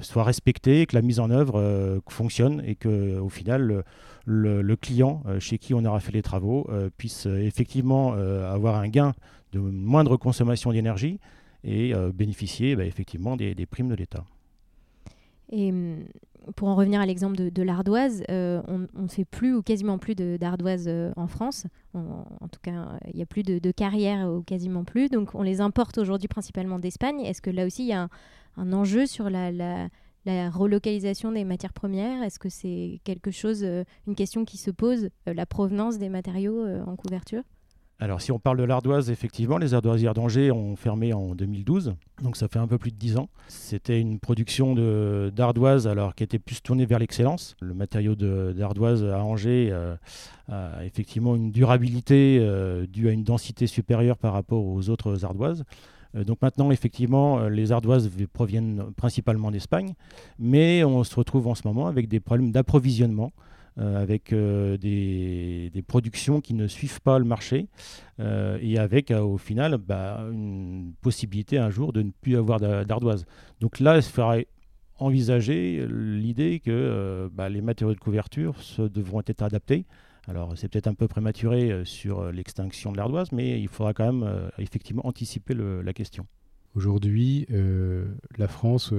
soient 0.00 0.24
respectées, 0.24 0.86
que 0.86 0.96
la 0.96 1.02
mise 1.02 1.20
en 1.20 1.30
œuvre 1.30 2.00
fonctionne 2.08 2.62
et 2.66 2.74
qu'au 2.74 3.28
final, 3.28 3.84
le, 4.24 4.76
client 4.76 5.22
chez 5.38 5.58
qui 5.58 5.74
on 5.74 5.84
aura 5.84 6.00
fait 6.00 6.12
les 6.12 6.22
travaux 6.22 6.66
puisse 6.96 7.26
effectivement 7.26 8.14
avoir 8.14 8.76
un 8.76 8.88
gain 8.88 9.12
de 9.52 9.60
moindre 9.60 10.16
consommation 10.16 10.72
d'énergie 10.72 11.20
et 11.62 11.92
bénéficier 12.14 12.74
bah, 12.74 12.86
effectivement 12.86 13.36
des 13.36 13.66
primes 13.66 13.90
de 13.90 13.94
l'État. 13.94 14.24
Et 15.50 15.70
hum, 15.70 16.04
pour 16.56 16.68
en 16.68 16.74
revenir 16.74 17.00
à 17.00 17.06
l'exemple 17.06 17.36
de, 17.36 17.62
l'ardoise, 17.62 18.22
euh, 18.30 18.62
on 18.66 19.02
ne 19.02 19.08
fait 19.08 19.24
plus 19.24 19.54
ou 19.54 19.62
quasiment 19.62 19.98
plus 19.98 20.14
d'ardoise 20.14 20.86
euh, 20.88 21.12
en 21.16 21.26
France. 21.26 21.66
en 21.94 22.48
tout 22.50 22.60
cas, 22.62 22.98
il 23.08 23.16
n'y 23.16 23.22
a 23.22 23.26
plus 23.26 23.42
de, 23.42 23.70
carrières 23.70 24.30
ou 24.30 24.42
quasiment 24.42 24.84
plus. 24.84 25.08
Donc, 25.08 25.34
on 25.34 25.42
les 25.42 25.60
importe 25.60 25.98
aujourd'hui 25.98 26.28
principalement 26.28 26.78
d'Espagne. 26.78 27.20
Est-ce 27.20 27.42
que 27.42 27.50
là 27.50 27.66
aussi, 27.66 27.84
il 27.84 27.88
y 27.88 27.92
a 27.92 28.08
un, 28.56 28.72
enjeu 28.72 29.06
sur 29.06 29.30
la, 29.30 29.88
relocalisation 30.26 31.32
des 31.32 31.44
matières 31.44 31.72
premières? 31.72 32.22
Est-ce 32.22 32.38
que 32.38 32.48
c'est 32.48 33.00
quelque 33.04 33.30
chose, 33.30 33.62
euh, 33.62 33.84
une 34.06 34.14
question 34.14 34.44
qui 34.44 34.56
se 34.56 34.70
pose, 34.70 35.10
la 35.26 35.46
provenance 35.46 35.98
des 35.98 36.08
matériaux 36.08 36.66
en 36.86 36.96
couverture? 36.96 37.42
Alors, 38.02 38.22
si 38.22 38.32
on 38.32 38.38
parle 38.38 38.56
de 38.56 38.64
l'ardoise, 38.64 39.10
effectivement, 39.10 39.58
les 39.58 39.74
ardoisières 39.74 40.14
d'Angers 40.14 40.50
ont 40.50 40.74
fermé 40.74 41.12
en 41.12 41.34
2012, 41.34 41.94
donc 42.22 42.34
ça 42.34 42.48
fait 42.48 42.58
un 42.58 42.66
peu 42.66 42.78
plus 42.78 42.90
de 42.90 42.96
10 42.96 43.18
ans. 43.18 43.28
C'était 43.48 44.00
une 44.00 44.18
production 44.18 44.74
d'ardoise 45.28 45.86
alors 45.86 46.14
qui 46.14 46.24
était 46.24 46.38
plus 46.38 46.62
tournée 46.62 46.86
vers 46.86 46.98
l'excellence. 46.98 47.56
Le 47.60 47.74
matériau 47.74 48.14
d'ardoise 48.14 49.04
à 49.04 49.22
Angers 49.22 49.68
euh, 49.70 49.96
a 50.50 50.82
effectivement 50.86 51.36
une 51.36 51.50
durabilité 51.50 52.38
euh, 52.40 52.86
due 52.86 53.10
à 53.10 53.12
une 53.12 53.22
densité 53.22 53.66
supérieure 53.66 54.16
par 54.16 54.32
rapport 54.32 54.64
aux 54.64 54.88
autres 54.88 55.26
ardoises. 55.26 55.64
Euh, 56.14 56.24
donc 56.24 56.40
maintenant, 56.40 56.70
effectivement, 56.70 57.48
les 57.48 57.70
ardoises 57.70 58.10
proviennent 58.32 58.82
principalement 58.96 59.50
d'Espagne, 59.50 59.92
mais 60.38 60.84
on 60.84 61.04
se 61.04 61.14
retrouve 61.16 61.48
en 61.48 61.54
ce 61.54 61.68
moment 61.68 61.86
avec 61.86 62.08
des 62.08 62.20
problèmes 62.20 62.50
d'approvisionnement 62.50 63.30
avec 63.76 64.32
euh, 64.32 64.76
des, 64.76 65.82
productions 65.86 66.40
qui 66.40 66.54
ne 66.54 66.66
suivent 66.66 67.00
pas 67.00 67.18
le 67.18 67.24
marché 67.24 67.66
euh, 68.20 68.58
et 68.60 68.78
avec 68.78 69.10
au 69.10 69.38
final 69.38 69.78
bah, 69.78 70.20
une 70.30 70.92
possibilité 71.00 71.58
un 71.58 71.70
jour 71.70 71.92
de 71.92 72.02
ne 72.02 72.10
plus 72.10 72.36
avoir 72.36 72.60
d'ardoise. 72.60 73.24
Donc 73.60 73.80
là, 73.80 73.96
il 73.96 74.02
faudrait 74.02 74.46
envisager 74.98 75.86
l'idée 75.88 76.60
que 76.60 77.30
bah, 77.32 77.48
les 77.48 77.62
matériaux 77.62 77.94
de 77.94 78.00
couverture 78.00 78.56
devront 78.78 79.22
être 79.26 79.42
adaptés. 79.42 79.86
Alors 80.28 80.52
c'est 80.56 80.68
peut-être 80.68 80.86
un 80.86 80.94
peu 80.94 81.08
prématuré 81.08 81.84
sur 81.84 82.30
l'extinction 82.30 82.92
de 82.92 82.98
l'ardoise, 82.98 83.32
mais 83.32 83.60
il 83.60 83.68
faudra 83.68 83.94
quand 83.94 84.12
même 84.12 84.50
effectivement 84.58 85.06
anticiper 85.06 85.54
la 85.54 85.92
question. 85.94 86.26
Aujourd'hui, 86.74 87.46
la 88.36 88.46
France 88.46 88.92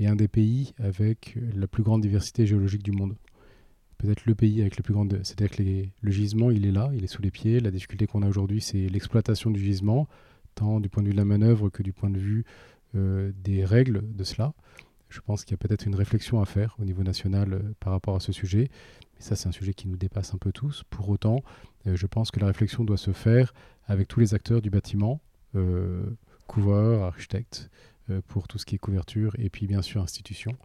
est 0.00 0.06
un 0.06 0.16
des 0.16 0.28
pays 0.28 0.72
avec 0.78 1.36
la 1.54 1.68
plus 1.68 1.82
grande 1.82 2.00
diversité 2.00 2.46
géologique 2.46 2.82
du 2.82 2.92
monde 2.92 3.14
peut-être 4.04 4.26
le 4.26 4.34
pays 4.34 4.60
avec 4.60 4.76
le 4.76 4.82
plus 4.82 4.92
grande. 4.92 5.18
C'est-à-dire 5.22 5.56
que 5.56 5.62
le 5.62 6.10
gisement, 6.10 6.50
il 6.50 6.66
est 6.66 6.72
là, 6.72 6.90
il 6.94 7.04
est 7.04 7.08
sous 7.08 7.22
les 7.22 7.30
pieds. 7.30 7.60
La 7.60 7.70
difficulté 7.70 8.06
qu'on 8.06 8.22
a 8.22 8.28
aujourd'hui, 8.28 8.60
c'est 8.60 8.86
l'exploitation 8.88 9.50
du 9.50 9.60
gisement, 9.60 10.08
tant 10.54 10.80
du 10.80 10.88
point 10.88 11.02
de 11.02 11.08
vue 11.08 11.14
de 11.14 11.18
la 11.18 11.24
manœuvre 11.24 11.70
que 11.70 11.82
du 11.82 11.92
point 11.92 12.10
de 12.10 12.18
vue 12.18 12.44
euh, 12.94 13.32
des 13.42 13.64
règles 13.64 14.02
de 14.14 14.24
cela. 14.24 14.52
Je 15.08 15.20
pense 15.20 15.44
qu'il 15.44 15.52
y 15.52 15.54
a 15.54 15.58
peut-être 15.58 15.86
une 15.86 15.94
réflexion 15.94 16.40
à 16.40 16.44
faire 16.44 16.76
au 16.78 16.84
niveau 16.84 17.02
national 17.02 17.54
euh, 17.54 17.60
par 17.80 17.92
rapport 17.92 18.14
à 18.14 18.20
ce 18.20 18.32
sujet. 18.32 18.70
Mais 19.14 19.20
ça, 19.20 19.36
c'est 19.36 19.48
un 19.48 19.52
sujet 19.52 19.74
qui 19.74 19.88
nous 19.88 19.96
dépasse 19.96 20.34
un 20.34 20.38
peu 20.38 20.52
tous. 20.52 20.84
Pour 20.90 21.08
autant, 21.08 21.42
euh, 21.86 21.96
je 21.96 22.06
pense 22.06 22.30
que 22.30 22.40
la 22.40 22.46
réflexion 22.46 22.84
doit 22.84 22.96
se 22.96 23.12
faire 23.12 23.54
avec 23.86 24.08
tous 24.08 24.20
les 24.20 24.34
acteurs 24.34 24.62
du 24.62 24.70
bâtiment, 24.70 25.20
couvreurs, 26.46 27.04
architectes, 27.04 27.70
pour 28.26 28.48
tout 28.48 28.58
ce 28.58 28.64
qui 28.64 28.74
est 28.74 28.78
couverture, 28.78 29.36
et 29.38 29.50
puis 29.50 29.66
bien 29.66 29.82
sûr 29.82 30.02
institutions. 30.02 30.56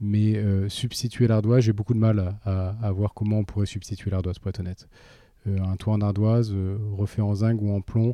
Mais 0.00 0.36
euh, 0.36 0.68
substituer 0.68 1.26
l'ardoise, 1.26 1.64
j'ai 1.64 1.72
beaucoup 1.72 1.94
de 1.94 1.98
mal 1.98 2.38
à, 2.44 2.92
voir 2.92 3.14
comment 3.14 3.38
on 3.38 3.44
pourrait 3.44 3.66
substituer 3.66 4.10
l'ardoise, 4.10 4.38
pour 4.38 4.48
être 4.50 4.60
honnête. 4.60 4.88
Euh, 5.46 5.58
un 5.62 5.76
toit 5.76 5.94
en 5.94 6.00
ardoise 6.00 6.52
euh, 6.52 6.76
refait 6.92 7.22
en 7.22 7.34
zinc 7.34 7.60
ou 7.62 7.70
en 7.70 7.80
plomb 7.80 8.12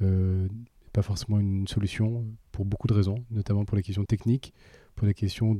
n'est 0.00 0.48
pas 0.92 1.02
forcément 1.02 1.40
une 1.40 1.66
solution 1.66 2.24
pour 2.52 2.64
beaucoup 2.64 2.86
de 2.86 2.92
raisons, 2.92 3.24
notamment 3.30 3.64
pour 3.64 3.76
les 3.76 3.82
questions 3.82 4.04
techniques, 4.04 4.52
pour 4.96 5.06
les 5.06 5.14
questions 5.14 5.56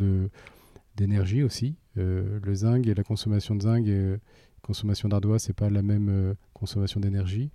d'énergie 0.97 1.43
aussi. 1.43 1.77
le 1.97 2.55
zinc 2.55 2.87
et 2.87 2.95
la 2.95 3.03
consommation 3.05 3.55
de 3.55 3.63
zinc 3.63 3.87
et 3.87 4.17
consommation 4.61 5.09
d'ardoise, 5.09 5.43
c'est 5.45 5.55
pas 5.55 5.71
la 5.71 5.83
même 5.83 6.35
consommation 6.53 7.01
d'énergie. 7.01 7.51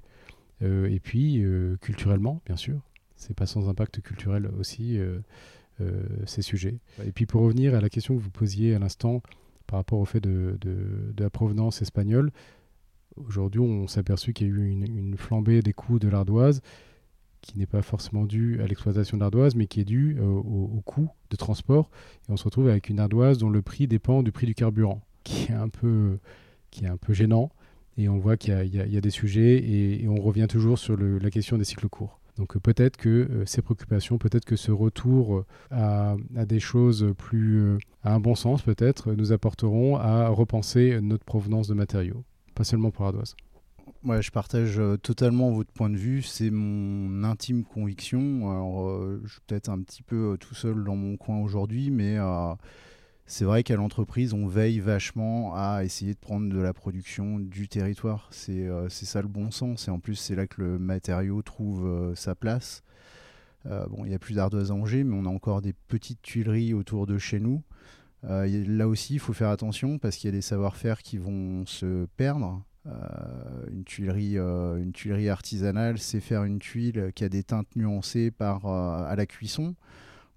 et 0.62 1.00
puis, 1.00 1.44
culturellement, 1.82 2.42
bien 2.46 2.56
sûr, 2.56 2.82
c'est 3.16 3.36
pas 3.36 3.46
sans 3.46 3.70
impact 3.70 4.02
culturel 4.02 4.50
aussi. 4.58 4.98
Euh, 5.82 6.04
ces 6.26 6.42
sujets. 6.42 6.78
Et 7.06 7.12
puis 7.14 7.26
pour 7.26 7.42
revenir 7.42 7.74
à 7.74 7.80
la 7.80 7.90
question 7.90 8.16
que 8.18 8.22
vous 8.22 8.30
posiez 8.30 8.76
à 8.76 8.80
l'instant 8.80 9.22
par 9.66 9.80
rapport 9.80 10.00
au 10.00 10.06
fait 10.06 10.20
de, 10.20 10.58
la 11.18 11.30
provenance 11.30 11.82
espagnole, 11.82 12.32
aujourd'hui 13.16 13.62
on 13.62 13.88
s'est 13.88 14.02
aperçu 14.02 14.34
qu'il 14.34 14.48
y 14.48 14.50
a 14.50 14.54
eu 14.54 14.68
une, 14.68 15.16
flambée 15.16 15.62
des 15.62 15.72
coûts 15.72 15.98
de 15.98 16.10
l'ardoise 16.10 16.62
qui 17.40 17.58
n'est 17.58 17.66
pas 17.66 17.82
forcément 17.82 18.26
due 18.26 18.62
à 18.62 18.68
l'exploitation 18.68 19.16
de 19.16 19.22
l'ardoise, 19.22 19.56
mais 19.56 19.68
qui 19.68 19.80
est 19.80 19.86
due 19.86 20.18
euh, 20.20 20.26
au, 20.26 20.82
coût 20.84 21.08
de 21.30 21.38
transport. 21.38 21.90
Et 22.28 22.32
on 22.34 22.38
se 22.38 22.44
retrouve 22.44 22.68
avec 22.68 22.90
une 22.90 23.00
ardoise 23.00 23.38
dont 23.38 23.50
le 23.50 23.62
prix 23.62 23.88
dépend 23.88 24.22
du 24.22 24.34
prix 24.34 24.48
du 24.48 24.56
carburant, 24.56 25.02
qui 25.24 25.50
est 25.50 25.56
un 25.56 25.70
peu 25.70 26.20
gênant. 27.10 27.52
Et 27.98 28.10
on 28.10 28.18
voit 28.18 28.36
qu'il 28.36 28.54
y, 28.54 28.98
a 28.98 29.02
des 29.02 29.10
sujets 29.10 29.58
et, 29.58 30.08
on 30.10 30.22
revient 30.22 30.48
toujours 30.50 30.78
sur 30.78 30.98
la 30.98 31.30
question 31.30 31.58
des 31.58 31.64
cycles 31.64 31.88
courts. 31.88 32.20
Donc 32.40 32.56
euh, 32.56 32.60
peut-être 32.60 32.98
que 32.98 33.10
euh, 33.10 33.46
ces 33.46 33.62
préoccupations, 33.62 34.18
peut-être 34.18 34.46
que 34.46 34.56
ce 34.56 34.72
retour 34.72 35.40
euh, 35.40 35.46
à, 35.72 36.46
des 36.46 36.62
choses 36.62 37.14
plus 37.18 37.78
à 38.02 38.14
un 38.16 38.20
bon 38.20 38.34
sens, 38.34 38.62
peut-être, 38.62 39.12
nous 39.12 39.34
apporteront 39.34 39.98
à 39.98 40.30
repenser 40.30 41.00
notre 41.02 41.26
provenance 41.26 41.68
de 41.68 41.74
matériaux, 41.74 42.24
pas 42.56 42.64
seulement 42.64 42.92
pour 42.92 43.04
l'ardoise. 43.04 43.36
Ouais, 44.06 44.22
je 44.22 44.32
partage 44.32 44.82
totalement 45.04 45.52
votre 45.52 45.74
point 45.74 45.90
de 45.90 45.98
vue, 45.98 46.22
c'est 46.22 46.50
mon 46.50 47.26
intime 47.26 47.66
conviction. 47.66 48.50
Alors, 48.50 48.90
je 49.26 49.28
suis 49.30 49.42
peut-être 49.46 49.68
un 49.68 49.82
petit 49.82 50.04
peu 50.04 50.38
tout 50.40 50.56
seul 50.56 50.86
dans 50.86 50.96
mon 50.96 51.18
coin 51.18 51.40
aujourd'hui, 51.40 51.92
mais 51.92 52.18
c'est 53.30 53.46
vrai 53.46 53.62
qu'à 53.62 53.76
l'entreprise, 53.76 54.34
on 54.34 54.48
veille 54.48 54.80
vachement 54.80 55.54
à 55.56 55.84
essayer 55.84 56.16
de 56.16 56.20
prendre 56.20 56.50
de 56.52 56.60
la 56.60 56.74
production 56.74 57.38
du 57.38 57.68
territoire. 57.68 58.28
C'est 58.32 58.68
euh, 58.68 58.90
ça 58.90 59.22
le 59.22 59.28
bon 59.28 59.52
sens. 59.52 59.88
Et 59.88 59.92
en 59.92 60.00
plus, 60.00 60.16
c'est 60.16 60.34
là 60.34 60.48
que 60.48 60.64
le 60.64 60.80
matériau 60.80 61.44
trouve 61.44 61.86
euh, 61.86 62.16
sa 62.16 62.34
place. 62.34 62.82
Euh, 63.68 63.86
bon, 63.86 64.04
il 64.04 64.10
n'y 64.10 64.16
a 64.16 64.20
plus 64.20 64.34
d'ardoise 64.34 64.72
à 64.72 64.74
Angers, 64.74 65.04
mais 65.04 65.16
on 65.16 65.26
a 65.26 65.30
encore 65.30 65.62
des 65.62 65.74
petites 65.74 66.24
tuileries 66.24 66.74
autour 66.74 67.06
de 67.06 67.20
chez 67.20 67.40
nous. 67.40 67.62
là 68.24 68.88
aussi, 68.88 69.14
il 69.14 69.20
faut 69.20 69.34
faire 69.34 69.50
attention 69.50 70.00
parce 70.00 70.16
qu'il 70.16 70.28
y 70.28 70.34
a 70.34 70.36
des 70.36 70.42
savoir-faire 70.42 71.04
qui 71.04 71.20
vont 71.20 71.68
se 71.68 72.08
perdre. 72.18 72.64
une, 73.72 73.84
tuilerie, 73.86 75.30
artisanale, 75.30 76.00
c'est 76.00 76.20
faire 76.20 76.46
une 76.46 76.58
tuile 76.58 77.12
qui 77.14 77.24
a 77.26 77.30
des 77.30 77.44
teintes 77.44 77.76
nuancées 77.76 78.34
à 78.40 79.14
la 79.16 79.26
cuisson. 79.28 79.76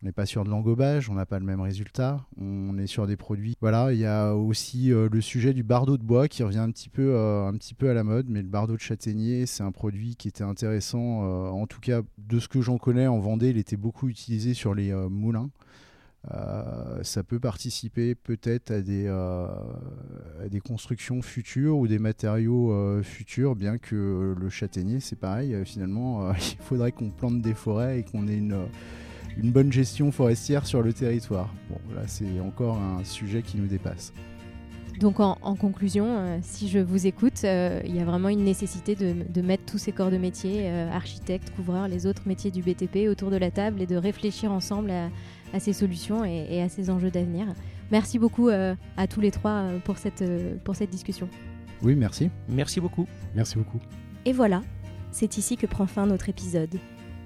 On 0.03 0.07
n'est 0.07 0.13
pas 0.13 0.27
sur 0.27 0.43
de 0.43 0.51
l'engobage, 0.51 1.09
on 1.11 1.15
n'a 1.15 1.27
pas 1.27 1.39
le 1.39 1.45
même 1.45 1.61
résultat. 1.61 2.27
On 2.37 2.77
est 2.77 2.89
sur 2.89 3.07
des 3.07 3.17
produits. 3.17 3.55
Voilà, 3.61 3.93
il 3.93 4.01
y 4.01 4.05
a 4.05 4.35
aussi 4.35 4.93
euh, 4.93 5.09
le 5.09 5.21
sujet 5.21 5.53
du 5.53 5.63
bardeau 5.63 5.97
de 5.97 6.03
bois 6.03 6.27
qui 6.27 6.43
revient 6.43 6.59
un 6.59 6.73
petit 6.73 6.89
peu, 6.89 7.15
euh, 7.15 7.47
un 7.47 7.53
petit 7.53 7.73
peu 7.73 7.89
à 7.89 7.95
la 7.95 8.03
mode, 8.03 8.27
mais 8.29 8.43
le 8.43 8.49
bardeau 8.49 8.75
de 8.75 8.81
châtaignier, 8.81 9.47
c'est 9.47 9.63
un 9.63 9.71
produit 9.71 10.17
qui 10.17 10.27
était 10.27 10.43
intéressant. 10.43 11.23
Euh, 11.23 11.51
en 11.51 11.69
tout 11.69 11.79
cas, 11.79 12.03
de 12.19 12.41
ce 12.41 12.49
que 12.49 12.61
j'en 12.61 12.79
connais 12.79 13.07
en 13.07 13.21
Vendée, 13.21 13.51
il 13.51 13.59
était 13.59 13.77
beaucoup 13.77 14.09
utilisé 14.09 14.55
sur 14.55 14.75
les 14.75 14.93
moulins. 14.93 15.51
ça 17.03 17.23
peut 17.23 17.39
participer 17.39 18.17
peut-être 18.17 18.73
à 18.73 18.81
des, 18.81 19.07
à 19.07 20.49
des 20.51 20.61
constructions 20.61 21.23
futures 21.23 21.79
ou 21.79 21.87
des 21.87 22.01
matériaux 22.01 23.01
futurs, 23.05 23.55
bien 23.55 23.79
que 23.79 24.35
le 24.37 24.51
châtaignier, 24.51 24.99
c'est 24.99 25.15
pareil. 25.15 25.55
finalement, 25.65 26.33
il 26.35 26.57
faudrait 26.59 26.91
qu'on 26.91 27.11
plante 27.11 27.41
des 27.41 27.55
forêts 27.55 28.01
et 28.01 28.03
qu'on 28.03 28.27
ait 28.27 28.39
une 28.39 28.67
une 29.37 29.51
bonne 29.51 29.73
gestion 29.73 30.13
forestière 30.13 30.67
sur 30.67 30.83
le 30.83 30.93
territoire. 30.93 31.53
Bon, 31.69 31.79
là, 31.95 32.03
c'est 32.07 32.41
encore 32.41 32.79
un 32.79 33.05
sujet 33.05 33.43
qui 33.43 33.57
nous 33.57 33.67
dépasse. 33.67 34.13
Donc 34.99 35.21
en, 35.21 35.35
conclusion, 35.57 36.07
euh, 36.07 36.39
si 36.43 36.69
je 36.69 36.79
vous 36.79 37.07
écoute, 37.07 37.43
euh, 37.45 37.81
il 37.85 37.97
y 37.97 38.01
a 38.01 38.05
vraiment 38.05 38.29
une 38.29 38.45
nécessité 38.45 38.95
de, 38.95 39.43
mettre 39.43 39.65
tous 39.65 39.79
ces 39.79 39.91
corps 39.91 40.11
de 40.11 40.19
métier, 40.19 40.71
euh, 40.71 40.91
architectes, 40.93 41.51
couvreurs, 41.57 41.89
les 41.89 42.07
autres 42.07 42.23
métiers 42.27 42.51
du 42.51 42.63
BTP 42.63 43.09
autour 43.09 43.31
de 43.31 43.37
la 43.37 43.51
table 43.51 43.81
et 43.81 43.87
de 43.87 43.97
réfléchir 43.97 44.53
ensemble 44.53 44.93
à, 44.93 45.61
ces 45.61 45.73
solutions 45.73 46.25
et, 46.25 46.63
à 46.63 46.69
ces 46.69 46.91
enjeux 46.91 47.11
d'avenir. 47.11 47.47
Merci 47.91 48.19
beaucoup 48.19 48.49
à 48.49 49.07
tous 49.07 49.21
les 49.21 49.31
trois 49.31 49.67
pour 49.85 49.99
cette, 49.99 50.25
pour 50.63 50.77
cette 50.77 50.91
discussion. 50.91 51.29
Oui, 51.83 51.95
merci. 51.95 52.31
Merci 52.49 52.81
beaucoup. 52.81 53.07
Merci 53.35 53.59
beaucoup. 53.59 53.81
Et 54.25 54.33
voilà, 54.33 54.63
c'est 55.11 55.37
ici 55.37 55.57
que 55.57 55.67
prend 55.67 55.87
fin 55.87 56.07
notre 56.07 56.29
épisode. 56.29 56.79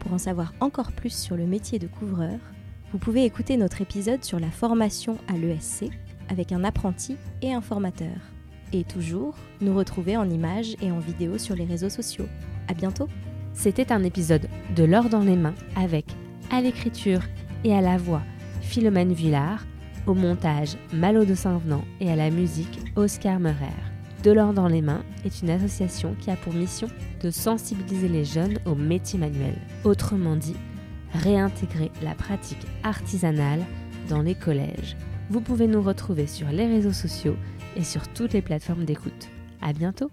Pour 0.06 0.14
en 0.14 0.18
savoir 0.18 0.54
encore 0.60 0.92
plus 0.92 1.10
sur 1.10 1.36
le 1.36 1.48
métier 1.48 1.80
de 1.80 1.88
couvreur, 1.88 2.38
vous 2.92 2.98
pouvez 2.98 3.24
écouter 3.24 3.56
notre 3.56 3.80
épisode 3.80 4.22
sur 4.22 4.38
la 4.38 4.52
formation 4.52 5.18
à 5.26 5.32
l'ESC 5.32 5.90
avec 6.28 6.52
un 6.52 6.62
apprenti 6.62 7.16
et 7.42 7.52
un 7.52 7.60
formateur. 7.60 8.16
Et 8.72 8.84
toujours, 8.84 9.34
nous 9.60 9.76
retrouver 9.76 10.16
en 10.16 10.30
images 10.30 10.76
et 10.80 10.92
en 10.92 11.00
vidéo 11.00 11.38
sur 11.38 11.56
les 11.56 11.64
réseaux 11.64 11.88
sociaux. 11.88 12.28
À 12.68 12.74
bientôt 12.74 13.08
C'était 13.52 13.90
un 13.90 14.04
épisode 14.04 14.48
de 14.76 14.84
L'or 14.84 15.08
dans 15.08 15.24
les 15.24 15.34
mains 15.34 15.56
avec, 15.74 16.06
à 16.52 16.60
l'écriture 16.60 17.22
et 17.64 17.74
à 17.74 17.80
la 17.80 17.96
voix, 17.96 18.22
Philomène 18.60 19.12
Villard, 19.12 19.66
au 20.06 20.14
montage 20.14 20.76
Malo 20.92 21.24
de 21.24 21.34
Saint-Venant 21.34 21.84
et 21.98 22.12
à 22.12 22.14
la 22.14 22.30
musique 22.30 22.78
Oscar 22.94 23.40
Meurer. 23.40 23.85
De 24.26 24.32
l'or 24.32 24.52
dans 24.52 24.66
les 24.66 24.82
mains 24.82 25.04
est 25.24 25.40
une 25.40 25.50
association 25.50 26.16
qui 26.18 26.32
a 26.32 26.36
pour 26.36 26.52
mission 26.52 26.88
de 27.22 27.30
sensibiliser 27.30 28.08
les 28.08 28.24
jeunes 28.24 28.58
au 28.66 28.74
métier 28.74 29.20
manuel. 29.20 29.54
Autrement 29.84 30.34
dit, 30.34 30.56
réintégrer 31.12 31.92
la 32.02 32.16
pratique 32.16 32.66
artisanale 32.82 33.64
dans 34.08 34.22
les 34.22 34.34
collèges. 34.34 34.96
Vous 35.30 35.40
pouvez 35.40 35.68
nous 35.68 35.80
retrouver 35.80 36.26
sur 36.26 36.48
les 36.48 36.66
réseaux 36.66 36.92
sociaux 36.92 37.36
et 37.76 37.84
sur 37.84 38.08
toutes 38.14 38.32
les 38.32 38.42
plateformes 38.42 38.84
d'écoute. 38.84 39.28
À 39.62 39.72
bientôt! 39.72 40.10